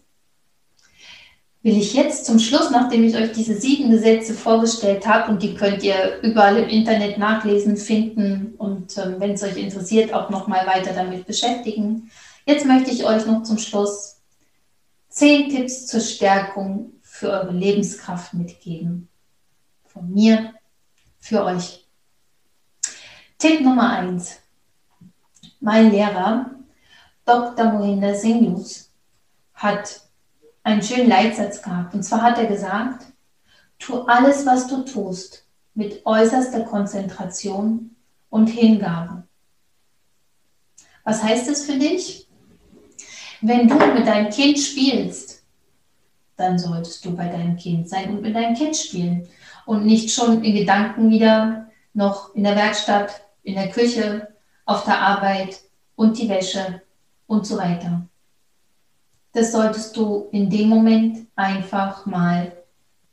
will 1.63 1.77
ich 1.77 1.95
jetzt 1.95 2.27
zum 2.27 2.39
Schluss, 2.39 2.71
nachdem 2.71 3.05
ich 3.05 3.15
euch 3.15 3.33
diese 3.33 3.55
sieben 3.55 3.91
Gesetze 3.91 4.35
vorgestellt 4.35 5.07
habe, 5.07 5.31
und 5.31 5.43
die 5.43 5.55
könnt 5.55 5.83
ihr 5.83 6.19
überall 6.23 6.57
im 6.57 6.69
Internet 6.69 7.19
nachlesen, 7.19 7.77
finden 7.77 8.55
und 8.59 8.97
ähm, 8.99 9.17
wenn 9.19 9.33
es 9.33 9.43
euch 9.43 9.57
interessiert, 9.57 10.13
auch 10.13 10.29
nochmal 10.31 10.67
weiter 10.67 10.93
damit 10.93 11.27
beschäftigen. 11.27 12.11
Jetzt 12.45 12.67
möchte 12.67 12.91
ich 12.91 13.05
euch 13.05 13.25
noch 13.27 13.45
zum 13.45 13.59
Schluss 13.59 14.21
zehn 15.09 15.49
Tipps 15.49 15.87
zur 15.87 16.01
Stärkung 16.01 16.95
für 17.03 17.31
eure 17.31 17.53
Lebenskraft 17.53 18.35
mitgeben. 18.35 19.09
Von 19.85 20.11
mir 20.11 20.55
für 21.21 21.45
euch. 21.45 21.87
Tipp 23.39 23.61
Nummer 23.61 23.91
eins: 23.91 24.41
Mein 25.61 25.93
Lehrer, 25.93 26.51
Dr. 27.25 27.73
Mohinder 27.73 28.15
Singhus, 28.15 28.91
hat 29.55 30.01
einen 30.65 30.83
schönen 30.83 31.09
Leitsatz 31.09 31.63
gehabt. 31.63 31.95
Und 31.95 32.03
zwar 32.03 32.23
hat 32.23 32.39
er 32.39 32.47
gesagt, 32.47 33.07
tu 33.79 34.03
alles, 34.03 34.47
was 34.47 34.67
du 34.67 34.83
tust, 34.85 35.45
mit 35.75 36.05
äußerster 36.05 36.65
Konzentration 36.65 37.95
und 38.31 38.49
Hingabe. 38.49 39.25
Was 41.05 41.23
heißt 41.23 41.49
das 41.49 41.65
für 41.65 41.79
dich? 41.79 42.22
Wenn 43.43 43.69
du 43.69 43.75
mit 43.75 44.07
deinem 44.07 44.31
Kind 44.31 44.59
spielst, 44.59 45.43
dann 46.37 46.59
solltest 46.59 47.05
du 47.05 47.15
bei 47.15 47.29
deinem 47.29 47.57
Kind 47.57 47.89
sein 47.89 48.11
und 48.11 48.23
mit 48.23 48.35
deinem 48.35 48.55
Kind 48.55 48.77
spielen 48.77 49.29
und 49.67 49.85
nicht 49.85 50.11
schon 50.11 50.43
in 50.43 50.55
Gedanken 50.55 51.11
wieder 51.11 51.69
noch 51.93 52.35
in 52.35 52.45
der 52.45 52.57
Werkstatt, 52.57 53.23
in 53.43 53.55
der 53.55 53.69
Küche, 53.69 54.29
auf 54.65 54.85
der 54.85 55.01
Arbeit 55.01 55.61
und 55.97 56.19
die 56.19 56.29
Wäsche 56.29 56.81
und 57.27 57.47
so 57.47 57.59
weiter 57.59 58.07
das 59.33 59.53
solltest 59.53 59.97
du 59.97 60.29
in 60.31 60.49
dem 60.49 60.69
Moment 60.69 61.27
einfach 61.35 62.07
mal 62.07 62.53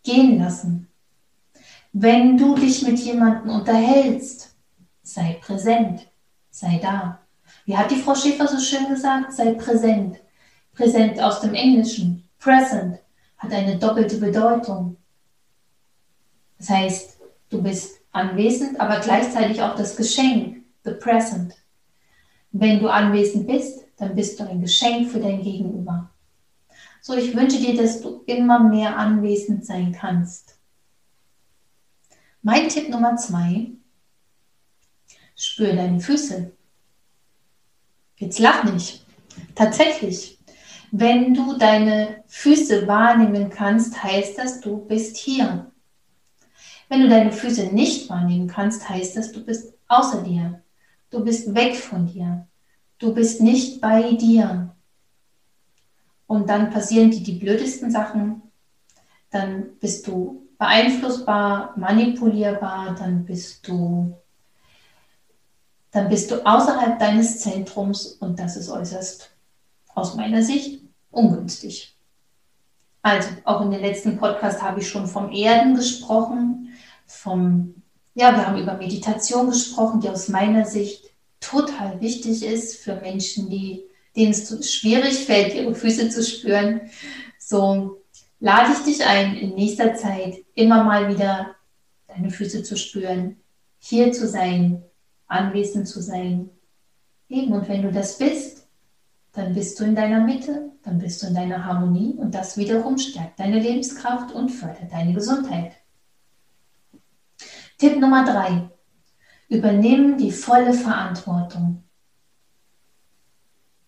gehen 0.03 0.39
lassen. 0.39 0.87
Wenn 1.91 2.37
du 2.37 2.55
dich 2.55 2.83
mit 2.83 2.99
jemandem 2.99 3.51
unterhältst, 3.51 4.55
sei 5.01 5.39
präsent, 5.41 6.07
sei 6.51 6.79
da. 6.81 7.19
Wie 7.69 7.77
hat 7.77 7.91
die 7.91 8.01
Frau 8.01 8.15
Schäfer 8.15 8.47
so 8.47 8.60
schön 8.60 8.89
gesagt? 8.89 9.32
Sei 9.32 9.53
präsent. 9.53 10.17
Präsent 10.73 11.19
aus 11.19 11.41
dem 11.41 11.53
Englischen. 11.53 12.27
Present 12.39 12.97
hat 13.38 13.51
eine 13.53 13.77
doppelte 13.77 14.17
Bedeutung. 14.17 14.97
Das 16.58 16.71
heißt, 16.71 17.19
du 17.51 17.62
bist 17.62 18.01
anwesend, 18.12 18.79
aber 18.79 18.99
gleichzeitig 19.01 19.62
auch 19.62 19.75
das 19.75 19.95
Geschenk, 19.95 20.63
the 20.84 20.93
present. 20.93 21.53
Wenn 22.51 22.79
du 22.79 22.88
anwesend 22.88 23.45
bist, 23.45 23.86
dann 23.97 24.15
bist 24.15 24.39
du 24.39 24.49
ein 24.49 24.62
Geschenk 24.62 25.12
für 25.12 25.19
dein 25.19 25.43
Gegenüber. 25.43 26.10
So, 27.01 27.13
ich 27.13 27.36
wünsche 27.36 27.60
dir, 27.60 27.79
dass 27.79 28.01
du 28.01 28.23
immer 28.25 28.58
mehr 28.62 28.97
anwesend 28.97 29.63
sein 29.63 29.91
kannst. 29.91 30.58
Mein 32.41 32.67
Tipp 32.67 32.89
Nummer 32.89 33.15
zwei, 33.15 33.67
spür 35.36 35.75
deine 35.75 35.99
Füße. 35.99 36.51
Jetzt 38.19 38.39
lach 38.39 38.65
nicht. 38.65 39.05
Tatsächlich, 39.55 40.38
wenn 40.91 41.34
du 41.34 41.58
deine 41.58 42.23
Füße 42.27 42.86
wahrnehmen 42.86 43.49
kannst, 43.49 44.03
heißt 44.03 44.38
das, 44.38 44.60
du 44.60 44.86
bist 44.86 45.17
hier. 45.17 45.71
Wenn 46.89 47.01
du 47.01 47.08
deine 47.08 47.32
Füße 47.32 47.67
nicht 47.67 48.10
wahrnehmen 48.10 48.47
kannst, 48.47 48.89
heißt 48.89 49.15
das, 49.15 49.32
du 49.32 49.43
bist 49.45 49.73
außer 49.88 50.21
dir. 50.23 50.62
Du 51.10 51.23
bist 51.23 51.55
weg 51.55 51.75
von 51.75 52.08
dir. 52.08 52.45
Du 52.97 53.13
bist 53.13 53.41
nicht 53.41 53.79
bei 53.79 54.13
dir. 54.13 54.75
Und 56.27 56.49
dann 56.49 56.71
passieren 56.71 57.12
dir 57.12 57.23
die 57.23 57.39
blödesten 57.39 57.89
Sachen. 57.89 58.41
Dann 59.29 59.77
bist 59.79 60.05
du 60.08 60.47
beeinflussbar, 60.58 61.73
manipulierbar, 61.77 62.95
dann 62.95 63.23
bist 63.23 63.65
du 63.67 64.17
dann 65.91 66.10
bist 66.10 66.32
du 66.32 66.45
außerhalb 66.45 66.99
deines 66.99 67.39
Zentrums 67.39 68.06
und 68.06 68.39
das 68.39 68.58
ist 68.58 68.69
äußerst 68.69 69.32
aus 69.95 70.15
meiner 70.15 70.43
Sicht 70.43 70.82
ungünstig. 71.12 71.95
Also, 73.02 73.30
auch 73.45 73.62
in 73.62 73.71
den 73.71 73.82
letzten 73.82 74.17
Podcast 74.17 74.62
habe 74.62 74.82
ich 74.82 74.89
schon 74.89 75.08
vom 75.08 75.32
Erden 75.32 75.75
gesprochen, 75.75 76.73
vom, 77.06 77.75
ja, 78.13 78.36
wir 78.36 78.45
haben 78.45 78.62
über 78.62 78.73
Meditation 78.73 79.49
gesprochen, 79.49 80.02
die 80.02 80.10
aus 80.10 80.28
meiner 80.28 80.65
Sicht 80.65 81.10
total 81.39 81.99
wichtig 82.02 82.43
ist 82.43 82.78
für 82.78 82.95
Menschen, 82.95 83.49
die, 83.49 83.86
denen 84.15 84.32
es 84.32 84.71
schwierig 84.71 85.25
fällt, 85.25 85.56
ihre 85.56 85.73
Füße 85.73 86.10
zu 86.10 86.23
spüren. 86.23 86.82
So 87.39 88.02
lade 88.39 88.73
ich 88.73 88.84
dich 88.84 89.06
ein, 89.06 89.36
in 89.36 89.56
nächster 89.56 89.95
Zeit 89.95 90.36
immer 90.54 90.84
mal 90.84 91.10
wieder 91.10 91.56
deine 92.08 92.30
Füße 92.30 92.63
zu 92.63 92.78
spüren, 92.78 93.38
hier 93.80 94.12
zu 94.12 94.28
sein, 94.28 94.84
anwesend 95.29 95.87
zu 95.87 96.01
sein. 96.01 96.49
Eben, 97.29 97.53
und 97.53 97.69
wenn 97.69 97.83
du 97.83 97.91
das 97.91 98.17
bist, 98.17 98.67
dann 99.31 99.53
bist 99.53 99.79
du 99.79 99.85
in 99.85 99.95
deiner 99.95 100.21
Mitte, 100.21 100.71
dann 100.83 100.99
bist 100.99 101.21
du 101.21 101.27
in 101.27 101.35
deiner 101.35 101.63
Harmonie 101.63 102.15
und 102.15 102.35
das 102.35 102.57
wiederum 102.57 102.97
stärkt 102.97 103.39
deine 103.39 103.59
Lebenskraft 103.59 104.33
und 104.33 104.49
fördert 104.49 104.91
deine 104.91 105.13
Gesundheit. 105.13 105.73
Tipp 107.77 107.99
Nummer 107.99 108.25
drei. 108.25 108.69
Übernimm 109.47 110.17
die 110.17 110.31
volle 110.31 110.73
Verantwortung. 110.73 111.83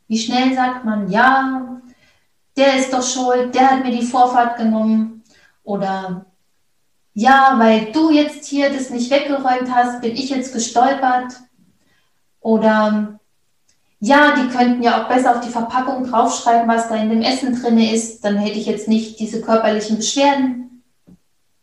Wie 0.08 0.18
schnell 0.18 0.54
sagt 0.56 0.86
man, 0.86 1.10
ja, 1.10 1.82
der 2.56 2.78
ist 2.78 2.94
doch 2.94 3.04
schuld, 3.04 3.56
der 3.56 3.72
hat 3.72 3.84
mir 3.84 3.92
die 3.92 4.06
Vorfahrt 4.06 4.58
genommen 4.58 5.24
oder 5.64 6.26
ja, 7.14 7.56
weil 7.58 7.92
du 7.92 8.12
jetzt 8.12 8.46
hier 8.46 8.72
das 8.72 8.90
nicht 8.90 9.12
weggeräumt 9.12 9.74
hast, 9.74 10.02
bin 10.02 10.16
ich 10.16 10.30
jetzt 10.30 10.54
gestolpert. 10.54 11.34
Oder 12.40 13.20
ja, 14.00 14.36
die 14.36 14.48
könnten 14.48 14.82
ja 14.82 15.04
auch 15.04 15.10
besser 15.10 15.36
auf 15.36 15.42
die 15.42 15.52
Verpackung 15.52 16.10
draufschreiben, 16.10 16.68
was 16.68 16.90
da 16.90 16.96
in 16.96 17.10
dem 17.10 17.22
Essen 17.22 17.62
drin 17.62 17.78
ist, 17.78 18.24
dann 18.24 18.38
hätte 18.38 18.58
ich 18.58 18.66
jetzt 18.66 18.88
nicht 18.88 19.20
diese 19.20 19.42
körperlichen 19.42 19.98
Beschwerden. 19.98 20.84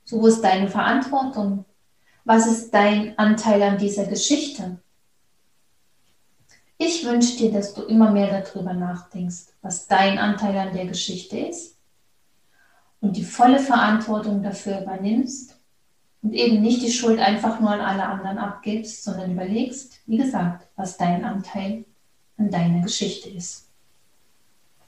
So 0.05 0.27
ist 0.27 0.43
deine 0.43 0.69
Verantwortung. 0.69 1.65
Was 2.25 2.47
ist 2.47 2.73
dein 2.73 3.19
Anteil 3.19 3.63
an 3.63 3.79
dieser 3.79 4.05
Geschichte? 4.05 4.79
Ich 6.77 7.05
wünsche 7.05 7.37
dir, 7.37 7.51
dass 7.51 7.75
du 7.75 7.83
immer 7.83 8.13
mehr 8.13 8.43
darüber 8.43 8.73
nachdenkst, 8.73 9.47
was 9.63 9.89
dein 9.89 10.19
Anteil 10.19 10.57
an 10.57 10.75
der 10.75 10.87
Geschichte 10.87 11.39
ist 11.39 11.78
und 13.01 13.17
die 13.17 13.25
volle 13.25 13.59
Verantwortung 13.59 14.43
dafür 14.43 14.83
übernimmst 14.83 15.59
und 16.23 16.33
eben 16.33 16.61
nicht 16.61 16.83
die 16.83 16.93
Schuld 16.93 17.21
einfach 17.21 17.61
nur 17.61 17.71
an 17.71 17.81
alle 17.81 18.05
anderen 18.05 18.39
abgibst, 18.39 19.05
sondern 19.05 19.33
überlegst, 19.33 20.01
wie 20.07 20.17
gesagt, 20.17 20.67
was 20.77 20.97
dein 20.97 21.25
Anteil 21.25 21.85
an 22.37 22.51
deiner 22.51 22.83
Geschichte 22.83 23.29
ist. 23.31 23.69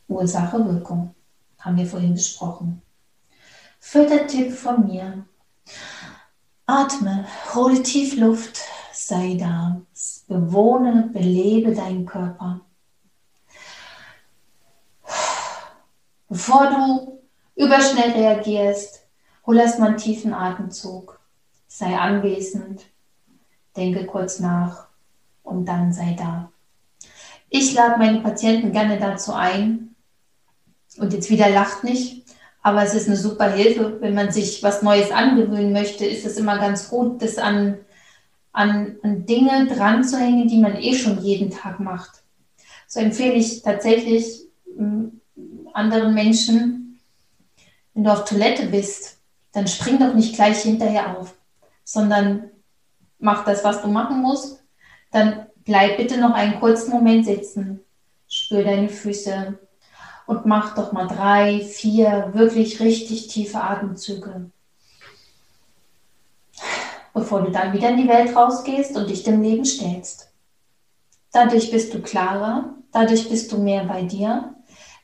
Ursache, 0.09 0.65
Wirkung, 0.65 1.15
haben 1.59 1.77
wir 1.77 1.87
vorhin 1.87 2.15
besprochen. 2.15 2.83
Vierter 3.79 4.27
Tipp 4.27 4.53
von 4.53 4.87
mir. 4.87 5.25
Atme, 6.67 7.27
hole 7.55 7.83
tief 7.83 8.17
Luft, 8.17 8.61
sei 8.93 9.37
da, 9.39 9.81
bewohne, 10.29 11.11
belebe 11.13 11.75
deinen 11.75 12.07
Körper. 12.07 12.61
Bevor 16.29 16.71
du 16.71 17.20
überschnell 17.61 18.13
reagierst, 18.13 19.07
hol 19.47 19.59
erstmal 19.59 19.91
einen 19.91 19.99
tiefen 19.99 20.33
Atemzug. 20.33 21.21
Sei 21.69 21.97
anwesend, 21.97 22.87
denke 23.77 24.07
kurz 24.07 24.41
nach 24.41 24.87
und 25.43 25.67
dann 25.67 25.93
sei 25.93 26.17
da. 26.19 26.51
Ich 27.49 27.75
lade 27.75 27.99
meine 27.99 28.21
Patienten 28.21 28.73
gerne 28.73 28.99
dazu 28.99 29.33
ein, 29.33 29.95
und 30.99 31.13
jetzt 31.13 31.31
wieder 31.31 31.49
lacht 31.49 31.85
nicht, 31.85 32.25
aber 32.63 32.83
es 32.83 32.95
ist 32.95 33.07
eine 33.07 33.17
super 33.17 33.51
Hilfe, 33.51 34.01
wenn 34.01 34.15
man 34.15 34.33
sich 34.33 34.63
was 34.63 34.83
Neues 34.83 35.13
angewöhnen 35.13 35.73
möchte, 35.73 36.05
ist 36.05 36.27
es 36.27 36.37
immer 36.37 36.59
ganz 36.59 36.89
gut, 36.89 37.23
das 37.23 37.39
an, 37.39 37.79
an, 38.53 38.97
an 39.03 39.25
Dinge 39.25 39.67
dran 39.67 40.03
zu 40.05 40.19
hängen, 40.19 40.49
die 40.49 40.59
man 40.59 40.77
eh 40.77 40.95
schon 40.95 41.23
jeden 41.23 41.51
Tag 41.51 41.81
macht. 41.81 42.23
So 42.87 43.01
empfehle 43.01 43.35
ich 43.35 43.63
tatsächlich 43.63 44.43
anderen 45.73 46.15
Menschen, 46.15 46.80
wenn 47.95 48.05
du 48.05 48.13
auf 48.13 48.25
Toilette 48.25 48.67
bist, 48.67 49.19
dann 49.53 49.67
spring 49.67 49.99
doch 49.99 50.15
nicht 50.15 50.35
gleich 50.35 50.63
hinterher 50.63 51.19
auf, 51.19 51.35
sondern 51.85 52.51
mach 53.19 53.45
das, 53.45 53.65
was 53.65 53.83
du 53.83 53.89
machen 53.89 54.23
musst. 54.23 54.63
Dann 55.11 55.47
bleib 55.65 55.97
bitte 55.97 56.19
noch 56.19 56.35
einen 56.35 56.61
kurzen 56.61 56.93
Moment 56.93 57.27
sitzen, 57.27 57.81
spür 58.29 58.63
deine 58.63 58.89
Füße 58.89 59.59
und 60.27 60.47
mach 60.47 60.75
doch 60.75 60.93
mal 60.93 61.09
drei, 61.09 61.61
vier 61.61 62.31
wirklich 62.33 62.81
richtig 62.81 63.27
tiefe 63.27 63.61
Atemzüge, 63.61 64.51
bevor 67.13 67.43
du 67.43 67.51
dann 67.51 67.73
wieder 67.73 67.91
in 67.91 67.97
die 67.97 68.09
Welt 68.09 68.37
rausgehst 68.37 68.97
und 68.97 69.11
dich 69.11 69.25
dem 69.25 69.43
Leben 69.43 69.65
stellst. 69.65 70.33
Dadurch 71.33 71.71
bist 71.71 71.93
du 71.93 72.01
klarer, 72.01 72.75
dadurch 72.93 73.29
bist 73.29 73.51
du 73.51 73.59
mehr 73.59 73.85
bei 73.85 74.03
dir 74.03 74.55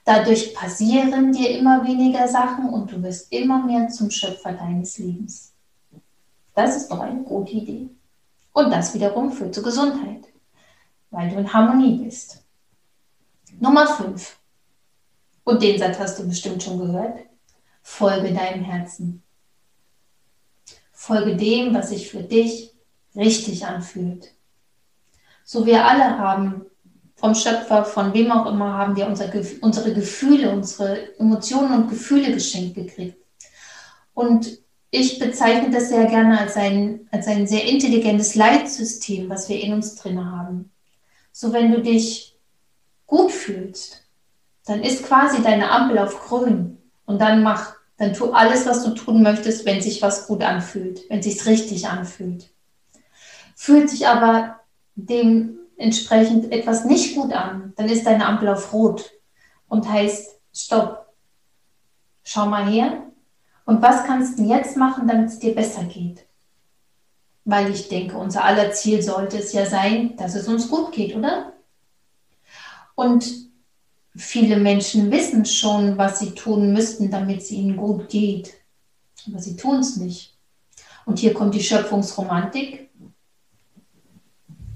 Dadurch 0.07 0.55
passieren 0.55 1.33
dir 1.33 1.59
immer 1.59 1.85
weniger 1.85 2.29
Sachen 2.29 2.69
und 2.69 2.93
du 2.93 3.03
wirst 3.03 3.33
immer 3.33 3.67
mehr 3.67 3.89
zum 3.89 4.09
Schöpfer 4.09 4.53
deines 4.53 4.99
Lebens. 4.99 5.53
Das 6.55 6.77
ist 6.77 6.89
doch 6.89 7.01
eine 7.01 7.25
gute 7.25 7.51
Idee. 7.51 7.89
Und 8.53 8.71
das 8.71 8.95
wiederum 8.95 9.33
führt 9.33 9.53
zur 9.53 9.65
Gesundheit, 9.65 10.25
weil 11.11 11.29
du 11.29 11.35
in 11.41 11.53
Harmonie 11.53 12.05
bist. 12.05 12.45
Nummer 13.59 13.89
5. 13.89 14.39
Und 15.43 15.61
den 15.61 15.77
Satz 15.77 15.99
hast 15.99 16.21
du 16.21 16.29
bestimmt 16.29 16.63
schon 16.63 16.79
gehört. 16.79 17.19
Folge 17.83 18.33
deinem 18.33 18.63
Herzen. 18.63 19.25
Folge 20.93 21.35
dem, 21.35 21.75
was 21.75 21.89
sich 21.89 22.09
für 22.09 22.23
dich 22.23 22.73
richtig 23.17 23.67
anfühlt. 23.67 24.33
So 25.43 25.67
wir 25.67 25.85
alle 25.85 26.17
haben 26.17 26.65
vom 27.17 27.35
Schöpfer, 27.35 27.85
von 27.85 28.13
wem 28.13 28.31
auch 28.31 28.47
immer, 28.47 28.75
haben 28.75 28.95
wir 28.95 29.07
unser, 29.07 29.33
unsere 29.63 29.95
Gefühle, 29.95 30.51
unsere 30.51 31.19
Emotionen 31.19 31.73
und 31.73 31.89
Gefühle 31.89 32.33
geschenkt 32.33 32.75
gekriegt. 32.75 33.17
Und 34.15 34.59
ich 34.91 35.19
bezeichne 35.19 35.71
das 35.71 35.89
sehr 35.89 36.07
gerne 36.07 36.39
als 36.39 36.57
ein, 36.57 37.09
als 37.11 37.27
ein 37.27 37.47
sehr 37.47 37.65
intelligentes 37.65 38.35
Leitsystem, 38.35 39.29
was 39.29 39.49
wir 39.49 39.61
in 39.61 39.73
uns 39.73 39.97
drin 39.97 40.25
haben. 40.25 40.71
So, 41.33 41.53
wenn 41.53 41.73
du 41.73 41.83
dich 41.83 42.37
gut 43.07 43.33
fühlst, 43.33 44.03
dann 44.67 44.83
ist 44.83 45.05
quasi 45.05 45.43
deine 45.43 45.71
Ampel 45.71 45.99
auf 45.99 46.19
grün 46.29 46.79
und 47.07 47.21
dann 47.21 47.43
mach, 47.43 47.75
dann 47.99 48.13
tu 48.13 48.33
alles, 48.33 48.67
was 48.67 48.85
du 48.85 48.91
tun 48.91 49.23
möchtest, 49.23 49.65
wenn 49.65 49.81
sich 49.81 50.03
was 50.03 50.27
gut 50.27 50.43
anfühlt, 50.43 51.09
wenn 51.09 51.23
sich's 51.23 51.47
richtig 51.47 51.89
anfühlt. 51.89 52.51
Fühlt 53.55 53.89
sich 53.89 54.07
aber 54.07 54.61
dem 54.97 55.59
entsprechend 55.77 56.53
etwas 56.53 56.85
nicht 56.85 57.15
gut 57.15 57.33
an, 57.33 57.73
dann 57.77 57.89
ist 57.89 58.07
deine 58.07 58.27
Ampel 58.27 58.49
auf 58.49 58.73
Rot 58.73 59.13
und 59.69 59.89
heißt 59.89 60.41
Stopp. 60.55 61.13
Schau 62.25 62.47
mal 62.47 62.67
her. 62.67 63.03
Und 63.65 63.83
was 63.83 64.05
kannst 64.05 64.39
du 64.39 64.45
jetzt 64.45 64.77
machen, 64.77 65.07
damit 65.07 65.29
es 65.29 65.39
dir 65.39 65.55
besser 65.55 65.85
geht? 65.85 66.25
Weil 67.45 67.71
ich 67.71 67.89
denke, 67.89 68.17
unser 68.17 68.45
aller 68.45 68.73
Ziel 68.73 69.03
sollte 69.03 69.39
es 69.39 69.53
ja 69.53 69.67
sein, 69.67 70.17
dass 70.17 70.35
es 70.35 70.49
uns 70.49 70.69
gut 70.69 70.93
geht, 70.93 71.15
oder? 71.15 71.53
Und 72.95 73.27
viele 74.17 74.57
Menschen 74.57 75.11
wissen 75.11 75.45
schon, 75.45 75.99
was 75.99 76.21
sie 76.21 76.35
tun 76.35 76.73
müssten, 76.73 77.11
damit 77.11 77.43
es 77.43 77.51
ihnen 77.51 77.77
gut 77.77 78.09
geht. 78.09 78.55
Aber 79.29 79.39
sie 79.39 79.57
tun 79.57 79.81
es 79.81 79.97
nicht. 79.97 80.37
Und 81.05 81.19
hier 81.19 81.35
kommt 81.35 81.55
die 81.55 81.63
Schöpfungsromantik. 81.63 82.91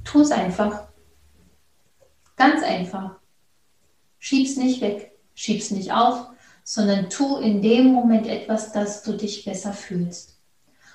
Tu 0.05 0.21
es 0.21 0.31
einfach. 0.31 0.90
Ganz 2.41 2.63
einfach. 2.63 3.17
Schieb's 4.19 4.57
nicht 4.57 4.81
weg, 4.81 5.13
schieb's 5.35 5.71
nicht 5.73 5.93
auf, 5.93 6.29
sondern 6.65 7.11
tu 7.11 7.37
in 7.37 7.61
dem 7.61 7.93
Moment 7.93 8.27
etwas, 8.27 8.73
dass 8.73 9.03
du 9.03 9.13
dich 9.13 9.45
besser 9.45 9.75
fühlst. 9.75 10.41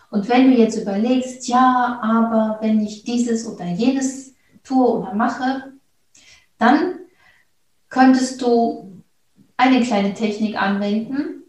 Und 0.09 0.27
wenn 0.27 0.49
du 0.49 0.57
jetzt 0.57 0.75
überlegst, 0.75 1.47
ja, 1.47 1.99
aber 2.01 2.57
wenn 2.61 2.81
ich 2.81 3.03
dieses 3.03 3.45
oder 3.45 3.67
jenes 3.67 4.33
tue 4.63 4.87
oder 4.87 5.13
mache, 5.13 5.73
dann 6.57 7.01
könntest 7.89 8.41
du 8.41 9.03
eine 9.55 9.83
kleine 9.83 10.15
Technik 10.15 10.59
anwenden. 10.59 11.43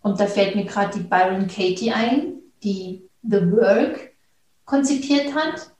Und 0.00 0.18
da 0.18 0.28
fällt 0.28 0.56
mir 0.56 0.64
gerade 0.64 0.98
die 0.98 1.04
Byron 1.04 1.46
Katie 1.46 1.92
ein, 1.92 2.36
die 2.62 3.06
The 3.22 3.52
Work 3.52 4.14
konzipiert 4.64 5.34
hat 5.34 5.75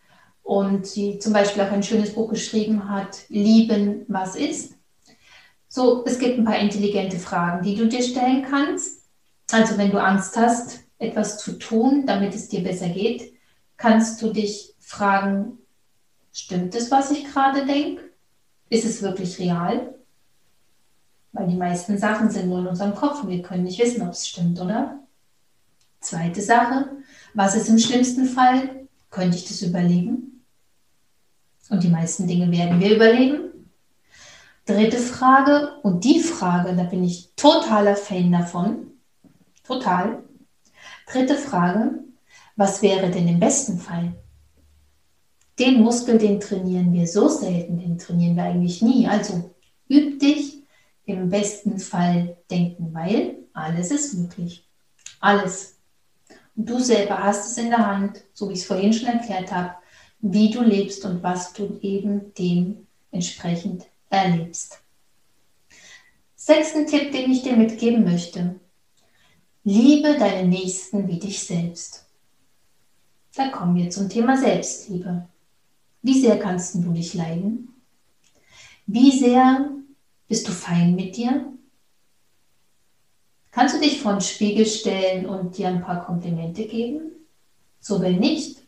und 0.46 0.86
sie 0.86 1.18
zum 1.18 1.32
Beispiel 1.32 1.62
auch 1.62 1.72
ein 1.72 1.82
schönes 1.82 2.14
Buch 2.14 2.30
geschrieben 2.30 2.88
hat, 2.88 3.28
Lieben, 3.28 4.04
was 4.06 4.36
ist. 4.36 4.74
So, 5.68 6.04
es 6.06 6.20
gibt 6.20 6.38
ein 6.38 6.44
paar 6.44 6.60
intelligente 6.60 7.18
Fragen, 7.18 7.64
die 7.64 7.74
du 7.74 7.88
dir 7.88 8.00
stellen 8.00 8.46
kannst. 8.48 9.02
Also 9.50 9.76
wenn 9.76 9.90
du 9.90 10.00
Angst 10.00 10.36
hast, 10.36 10.84
etwas 10.98 11.38
zu 11.38 11.58
tun, 11.58 12.06
damit 12.06 12.32
es 12.32 12.48
dir 12.48 12.62
besser 12.62 12.88
geht, 12.88 13.32
kannst 13.76 14.22
du 14.22 14.32
dich 14.32 14.72
fragen, 14.78 15.58
stimmt 16.32 16.76
es, 16.76 16.92
was 16.92 17.10
ich 17.10 17.24
gerade 17.24 17.66
denke? 17.66 18.04
Ist 18.70 18.84
es 18.84 19.02
wirklich 19.02 19.40
real? 19.40 19.96
Weil 21.32 21.48
die 21.48 21.56
meisten 21.56 21.98
Sachen 21.98 22.30
sind 22.30 22.48
nur 22.48 22.60
in 22.60 22.68
unserem 22.68 22.94
Kopf 22.94 23.24
und 23.24 23.30
wir 23.30 23.42
können 23.42 23.64
nicht 23.64 23.80
wissen, 23.80 24.02
ob 24.02 24.12
es 24.12 24.28
stimmt, 24.28 24.60
oder? 24.60 25.00
Zweite 26.00 26.40
Sache, 26.40 26.88
was 27.34 27.56
ist 27.56 27.68
im 27.68 27.80
schlimmsten 27.80 28.26
Fall? 28.26 28.86
Könnte 29.10 29.36
ich 29.36 29.48
das 29.48 29.62
überleben? 29.62 30.25
Und 31.68 31.82
die 31.82 31.88
meisten 31.88 32.26
Dinge 32.26 32.50
werden 32.50 32.80
wir 32.80 32.94
überleben. 32.94 33.70
Dritte 34.64 34.98
Frage, 34.98 35.80
und 35.82 36.04
die 36.04 36.20
Frage, 36.20 36.74
da 36.74 36.84
bin 36.84 37.04
ich 37.04 37.30
totaler 37.36 37.96
Fan 37.96 38.32
davon. 38.32 38.88
Total. 39.64 40.22
Dritte 41.10 41.36
Frage, 41.36 42.04
was 42.56 42.82
wäre 42.82 43.10
denn 43.10 43.28
im 43.28 43.38
besten 43.38 43.78
Fall? 43.78 44.14
Den 45.58 45.82
Muskel, 45.82 46.18
den 46.18 46.40
trainieren 46.40 46.92
wir 46.92 47.06
so 47.06 47.28
selten, 47.28 47.78
den 47.78 47.98
trainieren 47.98 48.36
wir 48.36 48.44
eigentlich 48.44 48.82
nie. 48.82 49.06
Also 49.06 49.54
üb 49.88 50.18
dich 50.18 50.62
im 51.04 51.30
besten 51.30 51.78
Fall 51.78 52.36
denken, 52.50 52.92
weil 52.92 53.36
alles 53.52 53.90
ist 53.90 54.14
möglich. 54.14 54.68
Alles. 55.20 55.76
Und 56.56 56.68
du 56.68 56.78
selber 56.80 57.22
hast 57.22 57.50
es 57.50 57.58
in 57.58 57.70
der 57.70 57.86
Hand, 57.86 58.22
so 58.32 58.48
wie 58.48 58.54
ich 58.54 58.60
es 58.60 58.66
vorhin 58.66 58.92
schon 58.92 59.08
erklärt 59.08 59.52
habe, 59.52 59.74
wie 60.20 60.50
du 60.50 60.62
lebst 60.62 61.04
und 61.04 61.22
was 61.22 61.52
du 61.52 61.78
eben 61.82 62.32
dementsprechend 62.34 63.86
erlebst. 64.10 64.80
Sechsten 66.34 66.86
Tipp, 66.86 67.12
den 67.12 67.32
ich 67.32 67.42
dir 67.42 67.56
mitgeben 67.56 68.04
möchte. 68.04 68.60
Liebe 69.64 70.16
deinen 70.16 70.50
Nächsten 70.50 71.08
wie 71.08 71.18
dich 71.18 71.40
selbst. 71.40 72.06
Da 73.34 73.48
kommen 73.48 73.74
wir 73.74 73.90
zum 73.90 74.08
Thema 74.08 74.36
Selbstliebe. 74.36 75.28
Wie 76.02 76.20
sehr 76.20 76.38
kannst 76.38 76.76
du 76.76 76.92
dich 76.92 77.14
leiden? 77.14 77.74
Wie 78.86 79.10
sehr 79.10 79.70
bist 80.28 80.46
du 80.46 80.52
fein 80.52 80.94
mit 80.94 81.16
dir? 81.16 81.52
Kannst 83.50 83.74
du 83.74 83.80
dich 83.80 84.00
vor 84.00 84.12
den 84.12 84.20
Spiegel 84.20 84.66
stellen 84.66 85.26
und 85.26 85.58
dir 85.58 85.68
ein 85.68 85.82
paar 85.82 86.04
Komplimente 86.04 86.66
geben? 86.66 87.10
So 87.80 88.00
wenn 88.00 88.20
nicht, 88.20 88.65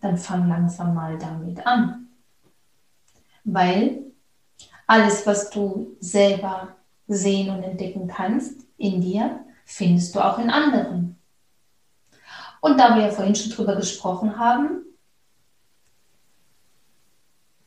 dann 0.00 0.16
fang 0.16 0.48
langsam 0.48 0.94
mal 0.94 1.18
damit 1.18 1.66
an. 1.66 2.08
Weil 3.44 4.04
alles, 4.86 5.26
was 5.26 5.50
du 5.50 5.96
selber 6.00 6.76
sehen 7.06 7.50
und 7.50 7.62
entdecken 7.62 8.08
kannst 8.08 8.66
in 8.76 9.00
dir, 9.00 9.44
findest 9.64 10.14
du 10.14 10.20
auch 10.20 10.38
in 10.38 10.50
anderen. 10.50 11.18
Und 12.60 12.78
da 12.78 12.94
wir 12.96 13.02
ja 13.02 13.10
vorhin 13.10 13.34
schon 13.34 13.52
drüber 13.52 13.76
gesprochen 13.76 14.38
haben, 14.38 14.84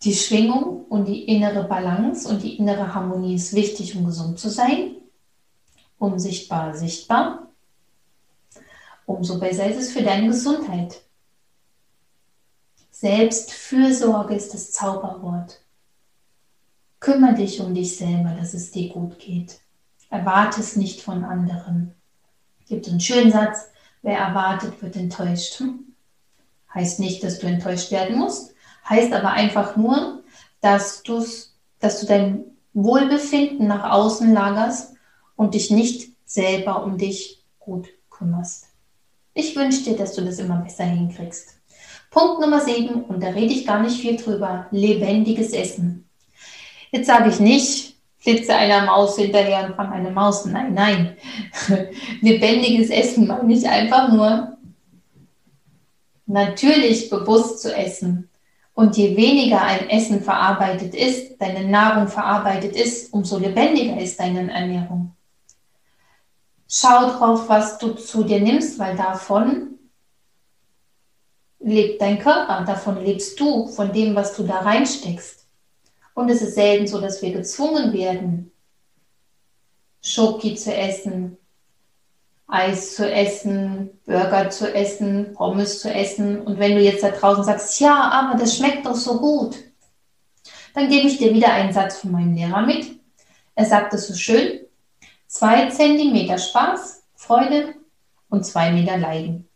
die 0.04 0.14
Schwingung 0.14 0.86
und 0.86 1.06
die 1.06 1.26
innere 1.26 1.64
Balance 1.64 2.28
und 2.28 2.42
die 2.42 2.58
innere 2.58 2.94
Harmonie 2.94 3.36
ist 3.36 3.54
wichtig, 3.54 3.96
um 3.96 4.06
gesund 4.06 4.40
zu 4.40 4.50
sein. 4.50 4.96
Unsichtbar, 6.00 6.74
sichtbar. 6.74 7.52
Umso 9.06 9.40
besser 9.40 9.70
ist 9.70 9.78
es 9.78 9.92
für 9.92 10.02
deine 10.02 10.28
Gesundheit. 10.28 11.02
Selbstfürsorge 13.02 14.36
ist 14.36 14.54
das 14.54 14.74
Zauberwort. 14.74 15.60
Kümmere 17.00 17.34
dich 17.34 17.60
um 17.60 17.74
dich 17.74 17.98
selber, 17.98 18.36
dass 18.40 18.54
es 18.54 18.70
dir 18.70 18.90
gut 18.90 19.18
geht. 19.18 19.60
Erwarte 20.12 20.62
es 20.62 20.76
nicht 20.76 21.02
von 21.02 21.24
anderen. 21.24 21.96
Es 22.62 22.68
gibt 22.68 22.88
einen 22.88 23.00
schönen 23.00 23.32
Satz, 23.32 23.72
wer 24.04 24.20
erwartet, 24.20 24.80
wird 24.84 24.96
enttäuscht. 24.98 25.62
Hm? 25.62 25.96
Heißt 26.76 27.00
nicht, 27.00 27.24
dass 27.24 27.40
du 27.40 27.48
enttäuscht 27.48 27.90
werden 27.90 28.20
musst, 28.20 28.54
heißt 28.88 29.12
aber 29.14 29.32
einfach 29.32 29.76
nur, 29.76 30.22
dass, 30.60 31.02
du's, 31.02 31.56
dass 31.80 32.02
du 32.02 32.06
dein 32.06 32.44
Wohlbefinden 32.76 33.66
nach 33.66 33.92
außen 33.94 34.32
lagerst 34.32 34.94
und 35.36 35.56
dich 35.56 35.72
nicht 35.72 36.12
selber 36.24 36.84
um 36.84 37.00
dich 37.00 37.44
gut 37.58 37.88
kümmerst. 38.12 38.68
Ich 39.34 39.56
wünsche 39.56 39.86
dir, 39.86 39.98
dass 39.98 40.14
du 40.14 40.24
das 40.24 40.38
immer 40.38 40.58
besser 40.58 40.84
hinkriegst. 40.84 41.61
Punkt 42.12 42.42
Nummer 42.42 42.60
7, 42.60 43.06
und 43.06 43.24
da 43.24 43.30
rede 43.30 43.54
ich 43.54 43.66
gar 43.66 43.82
nicht 43.82 44.00
viel 44.02 44.18
drüber, 44.18 44.68
lebendiges 44.72 45.54
Essen. 45.54 46.10
Jetzt 46.92 47.08
sage 47.08 47.30
ich 47.30 47.40
nicht, 47.40 47.96
flitze 48.18 48.54
einer 48.54 48.86
Maus 48.86 49.18
hinterher 49.18 49.66
und 49.66 49.76
fang 49.76 49.94
eine 49.94 50.12
Maus. 50.12 50.46
Nein, 50.46 50.74
nein. 50.74 51.18
Lebendiges 52.22 52.90
Essen 52.90 53.28
meine 53.28 53.54
ich 53.54 53.68
einfach 53.68 54.12
nur 54.12 54.58
natürlich 56.26 57.10
bewusst 57.10 57.62
zu 57.62 57.74
essen. 57.74 58.30
Und 58.74 58.98
je 58.98 59.16
weniger 59.16 59.62
ein 59.62 59.90
Essen 59.90 60.22
verarbeitet 60.22 60.94
ist, 60.94 61.40
deine 61.40 61.66
Nahrung 61.66 62.10
verarbeitet 62.10 62.76
ist, 62.76 63.14
umso 63.14 63.38
lebendiger 63.38 64.00
ist 64.00 64.20
deine 64.20 64.52
Ernährung. 64.52 65.14
Schau 66.68 67.10
drauf, 67.10 67.48
was 67.48 67.78
du 67.78 67.94
zu 67.94 68.24
dir 68.24 68.42
nimmst, 68.42 68.80
weil 68.80 68.98
davon 68.98 69.71
lebt 71.64 72.02
dein 72.02 72.20
Körper, 72.20 72.64
davon 72.66 73.04
lebst 73.04 73.40
du, 73.40 73.68
von 73.68 73.92
dem, 73.92 74.16
was 74.16 74.36
du 74.36 74.44
da 74.44 74.60
reinsteckst. 74.60 75.46
Und 76.14 76.30
es 76.30 76.42
ist 76.42 76.56
selten 76.56 76.88
so, 76.88 77.00
dass 77.00 77.22
wir 77.22 77.32
gezwungen 77.32 77.94
werden, 77.94 78.52
Schoki 80.02 80.56
zu 80.56 80.74
essen, 80.74 81.38
Eis 82.48 82.96
zu 82.96 83.10
essen, 83.10 83.92
Burger 84.06 84.50
zu 84.50 84.74
essen, 84.74 85.34
Pommes 85.34 85.80
zu 85.80 85.94
essen. 85.94 86.42
Und 86.42 86.60
wenn 86.60 86.76
du 86.76 86.82
jetzt 86.82 87.04
da 87.04 87.12
draußen 87.12 87.46
sagst, 87.46 87.80
ja, 87.80 88.10
aber 88.12 88.38
das 88.38 88.58
schmeckt 88.58 88.86
doch 88.86 88.96
so 88.96 89.20
gut, 89.20 89.56
dann 90.74 90.90
gebe 90.90 91.08
ich 91.08 91.18
dir 91.18 91.34
wieder 91.34 91.54
einen 91.54 91.72
Satz 91.72 92.00
von 92.00 92.12
meinem 92.12 92.36
Lehrer 92.36 92.66
mit. 92.66 93.00
Er 93.56 93.66
sagt 93.66 93.94
es 93.94 94.08
so 94.08 94.14
schön, 94.16 94.60
zwei 95.28 95.70
Zentimeter 95.70 96.38
Spaß, 96.38 97.04
Freude 97.16 97.76
und 98.30 98.46
zwei 98.46 98.72
Meter 98.72 98.98
Leiden. 98.98 99.48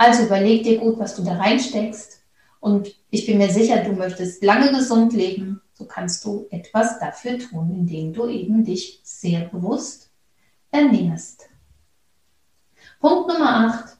Also 0.00 0.22
überleg 0.22 0.62
dir 0.62 0.78
gut, 0.78 0.98
was 0.98 1.14
du 1.14 1.22
da 1.22 1.34
reinsteckst. 1.34 2.22
Und 2.58 2.88
ich 3.10 3.26
bin 3.26 3.36
mir 3.36 3.50
sicher, 3.50 3.84
du 3.84 3.92
möchtest 3.92 4.42
lange 4.42 4.72
gesund 4.72 5.12
leben. 5.12 5.60
So 5.74 5.84
kannst 5.84 6.24
du 6.24 6.46
etwas 6.50 6.98
dafür 6.98 7.38
tun, 7.38 7.70
indem 7.70 8.14
du 8.14 8.26
eben 8.26 8.64
dich 8.64 9.00
sehr 9.02 9.40
bewusst 9.40 10.10
ernährst. 10.70 11.50
Punkt 12.98 13.28
Nummer 13.28 13.66
8 13.66 13.98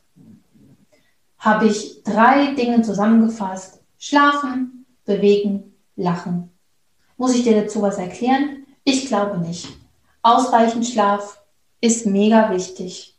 habe 1.37 1.67
ich 1.67 2.03
drei 2.03 2.55
Dinge 2.55 2.81
zusammengefasst. 2.81 3.83
Schlafen, 3.99 4.87
bewegen, 5.05 5.75
lachen. 5.97 6.51
Muss 7.19 7.35
ich 7.35 7.43
dir 7.43 7.61
dazu 7.61 7.83
was 7.83 7.99
erklären? 7.99 8.65
Ich 8.85 9.07
glaube 9.07 9.37
nicht. 9.37 9.69
Ausreichend 10.23 10.87
Schlaf 10.87 11.43
ist 11.83 12.07
mega 12.07 12.51
wichtig. 12.51 13.19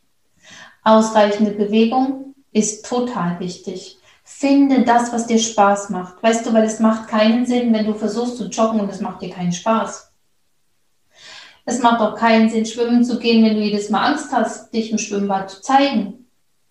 Ausreichende 0.82 1.52
Bewegung 1.52 2.31
ist 2.52 2.84
total 2.86 3.40
wichtig. 3.40 3.98
Finde 4.24 4.84
das, 4.84 5.12
was 5.12 5.26
dir 5.26 5.38
Spaß 5.38 5.90
macht. 5.90 6.22
Weißt 6.22 6.46
du, 6.46 6.52
weil 6.52 6.64
es 6.64 6.80
macht 6.80 7.08
keinen 7.08 7.44
Sinn, 7.44 7.72
wenn 7.72 7.86
du 7.86 7.94
versuchst 7.94 8.36
zu 8.36 8.48
joggen 8.48 8.80
und 8.80 8.88
es 8.88 9.00
macht 9.00 9.22
dir 9.22 9.30
keinen 9.30 9.52
Spaß. 9.52 10.12
Es 11.64 11.80
macht 11.80 12.00
auch 12.00 12.16
keinen 12.16 12.50
Sinn, 12.50 12.66
schwimmen 12.66 13.04
zu 13.04 13.18
gehen, 13.18 13.44
wenn 13.44 13.56
du 13.56 13.62
jedes 13.62 13.90
Mal 13.90 14.12
Angst 14.12 14.32
hast, 14.32 14.72
dich 14.74 14.90
im 14.90 14.98
Schwimmbad 14.98 15.50
zu 15.50 15.60
zeigen. 15.60 16.26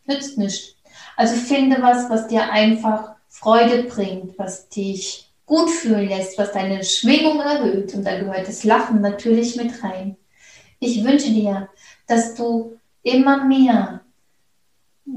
Nützt 0.06 0.38
nicht. 0.38 0.78
Also 1.16 1.36
finde 1.36 1.82
was, 1.82 2.10
was 2.10 2.28
dir 2.28 2.52
einfach 2.52 3.16
Freude 3.30 3.84
bringt, 3.84 4.38
was 4.38 4.68
dich 4.70 5.32
gut 5.46 5.70
fühlen 5.70 6.10
lässt, 6.10 6.38
was 6.38 6.52
deine 6.52 6.84
Schwingung 6.84 7.40
erhöht. 7.40 7.94
Und 7.94 8.04
da 8.06 8.20
gehört 8.20 8.48
das 8.48 8.64
Lachen 8.64 9.02
natürlich 9.02 9.56
mit 9.56 9.84
rein. 9.84 10.18
Ich 10.80 11.04
wünsche 11.04 11.30
dir, 11.30 11.70
dass 12.08 12.36
du 12.36 12.78
immer 13.04 13.46
mehr, 13.46 14.01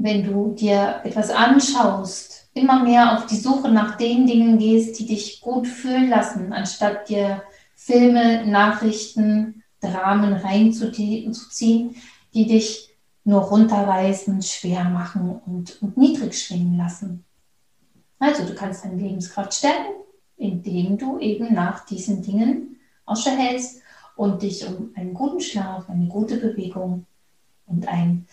wenn 0.05 0.23
du 0.23 0.53
dir 0.53 1.01
etwas 1.03 1.31
anschaust, 1.31 2.49
immer 2.53 2.83
mehr 2.83 3.17
auf 3.17 3.25
die 3.25 3.37
Suche 3.37 3.69
nach 3.69 3.97
den 3.97 4.27
Dingen 4.27 4.57
gehst, 4.57 4.99
die 4.99 5.05
dich 5.05 5.41
gut 5.41 5.67
fühlen 5.67 6.09
lassen, 6.09 6.53
anstatt 6.53 7.09
dir 7.09 7.43
Filme, 7.75 8.45
Nachrichten, 8.45 9.63
Dramen 9.81 10.33
reinzuziehen, 10.33 11.95
die 12.33 12.45
dich 12.45 12.89
nur 13.23 13.41
runterreißen, 13.41 14.41
schwer 14.41 14.85
machen 14.85 15.41
und, 15.45 15.81
und 15.81 15.97
niedrig 15.97 16.39
schwingen 16.39 16.77
lassen. 16.77 17.25
Also 18.19 18.45
du 18.45 18.55
kannst 18.55 18.85
deine 18.85 19.01
Lebenskraft 19.01 19.53
stärken, 19.53 19.93
indem 20.37 20.97
du 20.97 21.19
eben 21.19 21.53
nach 21.53 21.85
diesen 21.85 22.21
Dingen 22.21 22.77
Ausschau 23.05 23.31
hältst 23.31 23.81
und 24.15 24.41
dich 24.41 24.65
um 24.67 24.91
einen 24.95 25.13
guten 25.13 25.41
Schlaf, 25.41 25.89
eine 25.89 26.07
gute 26.07 26.37
Bewegung 26.37 27.05
und 27.65 27.87
ein 27.87 28.27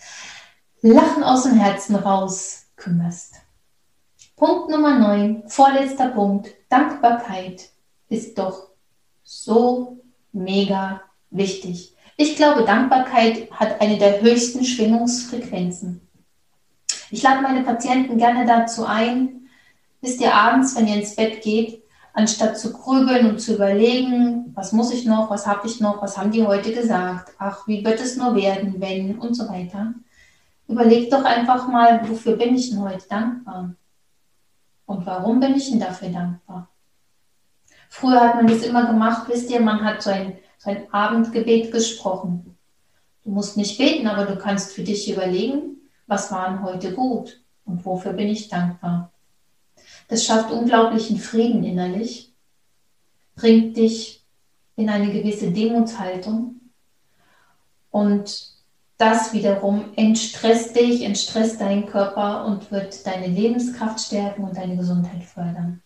Lachen 0.85 1.23
aus 1.23 1.43
dem 1.43 1.53
Herzen 1.53 1.95
raus 1.95 2.65
kümmerst. 2.75 3.35
Punkt 4.35 4.69
Nummer 4.69 4.99
9, 4.99 5.43
vorletzter 5.47 6.09
Punkt, 6.09 6.49
Dankbarkeit 6.67 7.69
ist 8.09 8.37
doch 8.37 8.67
so 9.23 10.03
mega 10.33 10.99
wichtig. 11.29 11.95
Ich 12.17 12.35
glaube, 12.35 12.65
Dankbarkeit 12.65 13.49
hat 13.51 13.79
eine 13.79 13.97
der 13.97 14.19
höchsten 14.19 14.65
Schwingungsfrequenzen. 14.65 16.05
Ich 17.11 17.23
lade 17.23 17.41
meine 17.41 17.63
Patienten 17.63 18.17
gerne 18.17 18.45
dazu 18.45 18.85
ein, 18.85 19.47
wisst 20.01 20.19
ihr 20.19 20.33
abends, 20.33 20.75
wenn 20.75 20.89
ihr 20.89 20.95
ins 20.95 21.15
Bett 21.15 21.43
geht, 21.43 21.81
anstatt 22.11 22.59
zu 22.59 22.73
grübeln 22.73 23.29
und 23.29 23.39
zu 23.39 23.55
überlegen, 23.55 24.51
was 24.53 24.73
muss 24.73 24.91
ich 24.91 25.05
noch, 25.05 25.29
was 25.29 25.47
habe 25.47 25.65
ich 25.65 25.79
noch, 25.79 26.01
was 26.01 26.17
haben 26.17 26.31
die 26.31 26.45
heute 26.45 26.73
gesagt, 26.73 27.35
ach, 27.37 27.69
wie 27.69 27.85
wird 27.85 28.01
es 28.01 28.17
nur 28.17 28.35
werden, 28.35 28.81
wenn 28.81 29.17
und 29.17 29.33
so 29.33 29.47
weiter. 29.47 29.93
Überlegt 30.67 31.11
doch 31.13 31.23
einfach 31.23 31.67
mal, 31.67 32.07
wofür 32.09 32.37
bin 32.37 32.55
ich 32.55 32.69
denn 32.69 32.81
heute 32.81 33.07
dankbar? 33.07 33.75
Und 34.85 35.05
warum 35.05 35.39
bin 35.39 35.55
ich 35.55 35.69
denn 35.69 35.79
dafür 35.79 36.09
dankbar? 36.09 36.69
Früher 37.89 38.21
hat 38.21 38.35
man 38.35 38.47
das 38.47 38.63
immer 38.63 38.85
gemacht, 38.87 39.27
wisst 39.27 39.51
ihr, 39.51 39.61
man 39.61 39.83
hat 39.83 40.01
so 40.01 40.09
ein, 40.09 40.37
so 40.57 40.71
ein 40.71 40.91
Abendgebet 40.91 41.71
gesprochen. 41.71 42.57
Du 43.23 43.31
musst 43.31 43.55
nicht 43.55 43.77
beten, 43.77 44.07
aber 44.07 44.25
du 44.25 44.37
kannst 44.37 44.73
für 44.73 44.83
dich 44.83 45.11
überlegen, 45.11 45.77
was 46.07 46.31
war 46.31 46.49
denn 46.49 46.63
heute 46.63 46.93
gut 46.93 47.41
und 47.65 47.85
wofür 47.85 48.13
bin 48.13 48.27
ich 48.27 48.49
dankbar. 48.49 49.11
Das 50.07 50.25
schafft 50.25 50.51
unglaublichen 50.51 51.17
Frieden 51.17 51.63
innerlich, 51.63 52.33
bringt 53.35 53.77
dich 53.77 54.23
in 54.75 54.89
eine 54.89 55.11
gewisse 55.11 55.51
Demutshaltung 55.51 56.59
und 57.91 58.52
das 59.03 59.33
wiederum 59.33 59.91
entstresst 59.97 60.77
dich, 60.77 61.01
entstresst 61.01 61.59
deinen 61.59 61.87
Körper 61.87 62.45
und 62.45 62.71
wird 62.71 63.05
deine 63.05 63.27
Lebenskraft 63.27 63.99
stärken 63.99 64.45
und 64.45 64.55
deine 64.55 64.77
Gesundheit 64.77 65.25
fördern. 65.25 65.81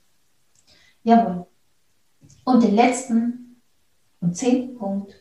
Jawohl. 1.02 1.48
Und 2.44 2.62
den 2.64 2.76
letzten 2.76 3.60
und 4.22 4.38
zehnten 4.38 4.78
Punkt, 4.78 5.16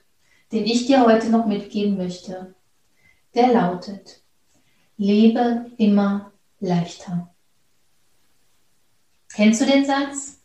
den 0.53 0.67
ich 0.67 0.87
dir 0.87 1.07
heute 1.07 1.31
noch 1.31 1.47
mitgeben 1.47 1.97
möchte, 1.97 2.55
der 3.35 3.55
lautet, 3.55 4.23
lebe 4.99 5.71
immer 5.79 6.33
leichter. 6.61 7.35
Kennst 9.33 9.63
du 9.63 9.65
den 9.65 9.87
Satz? 9.87 10.43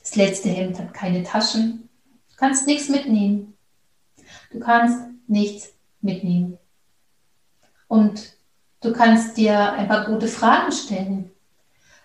Das 0.00 0.16
letzte 0.16 0.48
Hemd 0.48 0.80
hat 0.80 0.92
keine 0.94 1.22
Taschen. 1.22 1.88
Du 2.30 2.36
kannst 2.36 2.66
nichts 2.66 2.88
mitnehmen. 2.88 3.56
Du 4.50 4.58
kannst 4.58 4.98
nichts 5.28 5.74
mitnehmen. 6.00 6.58
Und 7.88 8.34
du 8.80 8.92
kannst 8.92 9.36
dir 9.36 9.72
ein 9.72 9.88
paar 9.88 10.04
gute 10.04 10.28
Fragen 10.28 10.70
stellen. 10.70 11.30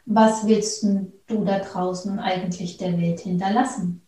Was 0.06 0.48
willst 0.48 0.84
du 0.84 1.46
da 1.46 1.60
draußen 1.60 2.20
eigentlich 2.20 2.78
der 2.78 3.00
Welt 3.00 3.20
hinterlassen? 3.20 4.02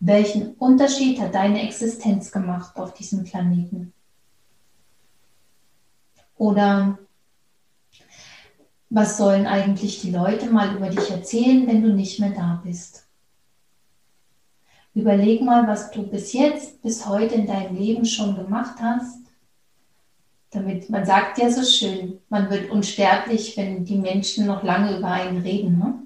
Welchen 0.00 0.54
Unterschied 0.54 1.20
hat 1.20 1.34
deine 1.34 1.62
Existenz 1.62 2.32
gemacht 2.32 2.76
auf 2.76 2.94
diesem 2.94 3.24
Planeten? 3.24 3.92
Oder 6.36 6.98
was 8.88 9.18
sollen 9.18 9.46
eigentlich 9.46 10.00
die 10.00 10.10
Leute 10.10 10.50
mal 10.50 10.74
über 10.74 10.88
dich 10.88 11.10
erzählen, 11.10 11.66
wenn 11.66 11.82
du 11.82 11.92
nicht 11.92 12.18
mehr 12.18 12.30
da 12.30 12.60
bist? 12.64 13.06
Überleg 14.94 15.42
mal, 15.42 15.68
was 15.68 15.90
du 15.90 16.02
bis 16.02 16.32
jetzt, 16.32 16.82
bis 16.82 17.06
heute 17.06 17.34
in 17.36 17.46
deinem 17.46 17.76
Leben 17.76 18.04
schon 18.04 18.34
gemacht 18.34 18.76
hast, 18.80 19.19
damit 20.50 20.90
man 20.90 21.06
sagt 21.06 21.38
ja 21.38 21.50
so 21.50 21.62
schön, 21.62 22.20
man 22.28 22.50
wird 22.50 22.70
unsterblich, 22.70 23.56
wenn 23.56 23.84
die 23.84 23.98
Menschen 23.98 24.46
noch 24.46 24.62
lange 24.62 24.98
über 24.98 25.08
einen 25.08 25.42
reden. 25.42 25.78
Ne? 25.78 26.02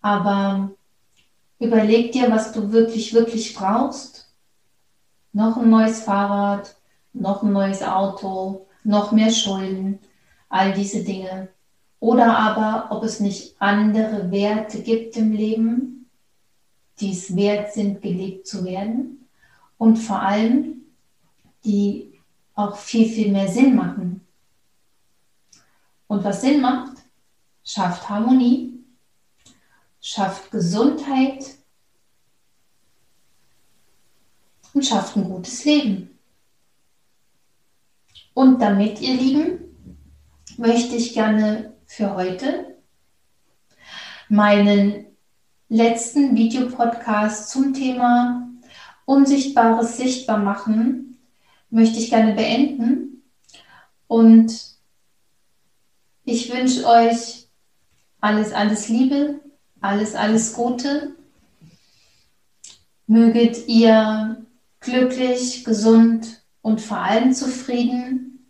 Aber 0.00 0.70
überleg 1.58 2.12
dir, 2.12 2.30
was 2.30 2.52
du 2.52 2.72
wirklich, 2.72 3.12
wirklich 3.12 3.54
brauchst. 3.54 4.32
Noch 5.32 5.58
ein 5.58 5.68
neues 5.68 6.02
Fahrrad, 6.02 6.76
noch 7.12 7.42
ein 7.42 7.52
neues 7.52 7.82
Auto, 7.82 8.66
noch 8.84 9.12
mehr 9.12 9.30
Schulden, 9.30 9.98
all 10.48 10.72
diese 10.72 11.04
Dinge. 11.04 11.48
Oder 12.00 12.38
aber, 12.38 12.96
ob 12.96 13.04
es 13.04 13.20
nicht 13.20 13.56
andere 13.58 14.30
Werte 14.30 14.82
gibt 14.82 15.16
im 15.16 15.32
Leben, 15.32 16.08
die 17.00 17.12
es 17.12 17.36
wert 17.36 17.74
sind, 17.74 18.00
gelebt 18.00 18.46
zu 18.46 18.64
werden. 18.64 19.26
Und 19.76 19.96
vor 19.96 20.22
allem, 20.22 20.84
die 21.64 22.15
auch 22.56 22.76
viel, 22.76 23.08
viel 23.08 23.30
mehr 23.30 23.48
Sinn 23.48 23.76
machen. 23.76 24.26
Und 26.08 26.24
was 26.24 26.40
Sinn 26.40 26.60
macht, 26.60 26.96
schafft 27.62 28.08
Harmonie, 28.08 28.82
schafft 30.00 30.50
Gesundheit 30.50 31.44
und 34.72 34.84
schafft 34.84 35.16
ein 35.16 35.24
gutes 35.24 35.64
Leben. 35.64 36.18
Und 38.34 38.60
damit, 38.60 39.00
ihr 39.00 39.14
Lieben, 39.14 39.60
möchte 40.56 40.96
ich 40.96 41.12
gerne 41.12 41.74
für 41.86 42.14
heute 42.14 42.76
meinen 44.28 45.06
letzten 45.68 46.34
Videopodcast 46.36 47.50
zum 47.50 47.74
Thema 47.74 48.48
Unsichtbares 49.04 49.96
sichtbar 49.96 50.38
machen, 50.38 51.05
möchte 51.76 51.98
ich 51.98 52.08
gerne 52.08 52.32
beenden. 52.32 53.22
Und 54.06 54.76
ich 56.24 56.50
wünsche 56.50 56.86
euch 56.86 57.48
alles, 58.18 58.52
alles 58.52 58.88
Liebe, 58.88 59.40
alles, 59.82 60.14
alles 60.14 60.54
Gute. 60.54 61.14
Möget 63.06 63.68
ihr 63.68 64.46
glücklich, 64.80 65.64
gesund 65.64 66.42
und 66.62 66.80
vor 66.80 66.96
allem 66.96 67.34
zufrieden 67.34 68.48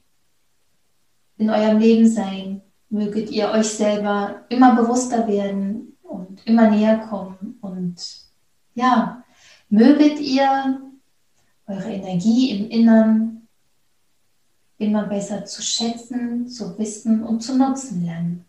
in 1.37 1.51
eurem 1.51 1.81
Leben 1.81 2.09
sein. 2.09 2.63
Möget 2.91 3.31
ihr 3.31 3.51
euch 3.51 3.71
selber 3.71 4.45
immer 4.51 4.77
bewusster 4.77 5.27
werden 5.27 5.97
und 6.03 6.47
immer 6.47 6.71
näher 6.71 6.99
kommen. 6.99 7.59
Und 7.61 7.97
ja, 8.77 9.25
möget 9.69 10.21
ihr 10.21 10.81
eure 11.67 11.91
Energie 11.91 12.51
im 12.51 12.71
Innern 12.71 13.49
immer 14.79 15.07
besser 15.07 15.45
zu 15.45 15.63
schätzen, 15.63 16.49
zu 16.49 16.79
wissen 16.79 17.25
und 17.25 17.41
zu 17.41 17.57
nutzen 17.57 18.05
lernen. 18.05 18.45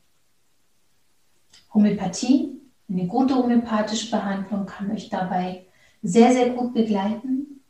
Homöopathie, 1.74 2.60
eine 2.90 3.08
gute 3.08 3.36
homöopathische 3.36 4.12
Behandlung 4.12 4.66
kann 4.66 4.92
euch 4.92 5.10
dabei 5.10 5.66
sehr, 6.02 6.32
sehr 6.32 6.50
gut 6.52 6.74
begleiten. 6.74 7.62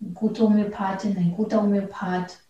Eine 0.00 0.10
gute 0.10 0.42
Homöopathin, 0.42 1.16
ein 1.16 1.32
guter 1.32 1.62
Homöopath 1.62 2.40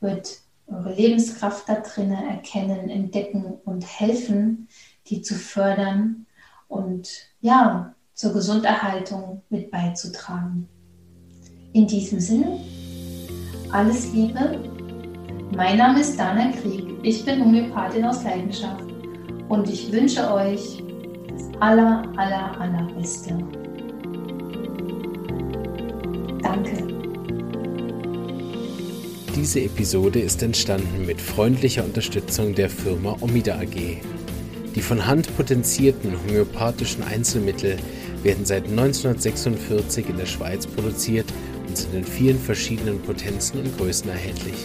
wird 0.00 0.40
eure 0.66 0.94
Lebenskraft 0.94 1.68
da 1.68 1.76
drinnen 1.80 2.28
erkennen, 2.28 2.88
entdecken 2.88 3.44
und 3.64 3.84
helfen, 3.84 4.68
die 5.06 5.20
zu 5.22 5.34
fördern 5.34 6.26
und 6.68 7.08
ja, 7.40 7.94
zur 8.14 8.32
Gesunderhaltung 8.32 9.42
mit 9.48 9.70
beizutragen. 9.70 10.68
In 11.72 11.86
diesem 11.86 12.18
Sinne, 12.18 12.58
alles 13.70 14.12
Liebe. 14.12 14.58
Mein 15.54 15.78
Name 15.78 16.00
ist 16.00 16.18
Dana 16.18 16.50
Krieg. 16.50 16.82
Ich 17.04 17.24
bin 17.24 17.44
Homöopathin 17.44 18.04
aus 18.04 18.24
Leidenschaft 18.24 18.84
und 19.48 19.68
ich 19.68 19.92
wünsche 19.92 20.32
euch 20.32 20.82
das 21.28 21.44
aller, 21.60 22.02
aller, 22.16 22.60
allerbeste. 22.60 23.38
Danke. 26.42 26.88
Diese 29.36 29.60
Episode 29.60 30.18
ist 30.18 30.42
entstanden 30.42 31.06
mit 31.06 31.20
freundlicher 31.20 31.84
Unterstützung 31.84 32.52
der 32.52 32.68
Firma 32.68 33.16
Omida 33.20 33.54
AG. 33.54 34.02
Die 34.74 34.82
von 34.82 35.06
Hand 35.06 35.36
potenzierten 35.36 36.14
homöopathischen 36.26 37.04
Einzelmittel 37.04 37.76
werden 38.24 38.44
seit 38.44 38.64
1946 38.64 40.08
in 40.08 40.16
der 40.16 40.26
Schweiz 40.26 40.66
produziert 40.66 41.32
und 41.70 41.76
sind 41.76 41.94
in 41.94 42.04
vielen 42.04 42.38
verschiedenen 42.38 43.00
Potenzen 43.00 43.60
und 43.60 43.78
Größen 43.78 44.10
erhältlich. 44.10 44.56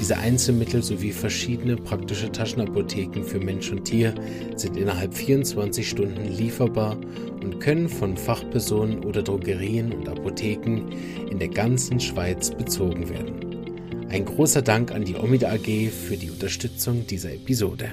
Diese 0.00 0.18
Einzelmittel 0.18 0.82
sowie 0.82 1.12
verschiedene 1.12 1.76
praktische 1.76 2.30
Taschenapotheken 2.30 3.22
für 3.22 3.38
Mensch 3.38 3.70
und 3.70 3.84
Tier 3.84 4.12
sind 4.56 4.76
innerhalb 4.76 5.14
24 5.14 5.88
Stunden 5.88 6.24
lieferbar 6.36 6.96
und 7.40 7.60
können 7.60 7.88
von 7.88 8.16
Fachpersonen 8.16 9.04
oder 9.04 9.22
Drogerien 9.22 9.92
und 9.92 10.08
Apotheken 10.08 10.82
in 11.30 11.38
der 11.38 11.48
ganzen 11.48 12.00
Schweiz 12.00 12.50
bezogen 12.50 13.08
werden. 13.08 14.08
Ein 14.08 14.24
großer 14.24 14.60
Dank 14.60 14.90
an 14.90 15.04
die 15.04 15.14
Omida 15.14 15.52
AG 15.52 15.90
für 15.90 16.16
die 16.16 16.30
Unterstützung 16.30 17.06
dieser 17.06 17.32
Episode. 17.32 17.92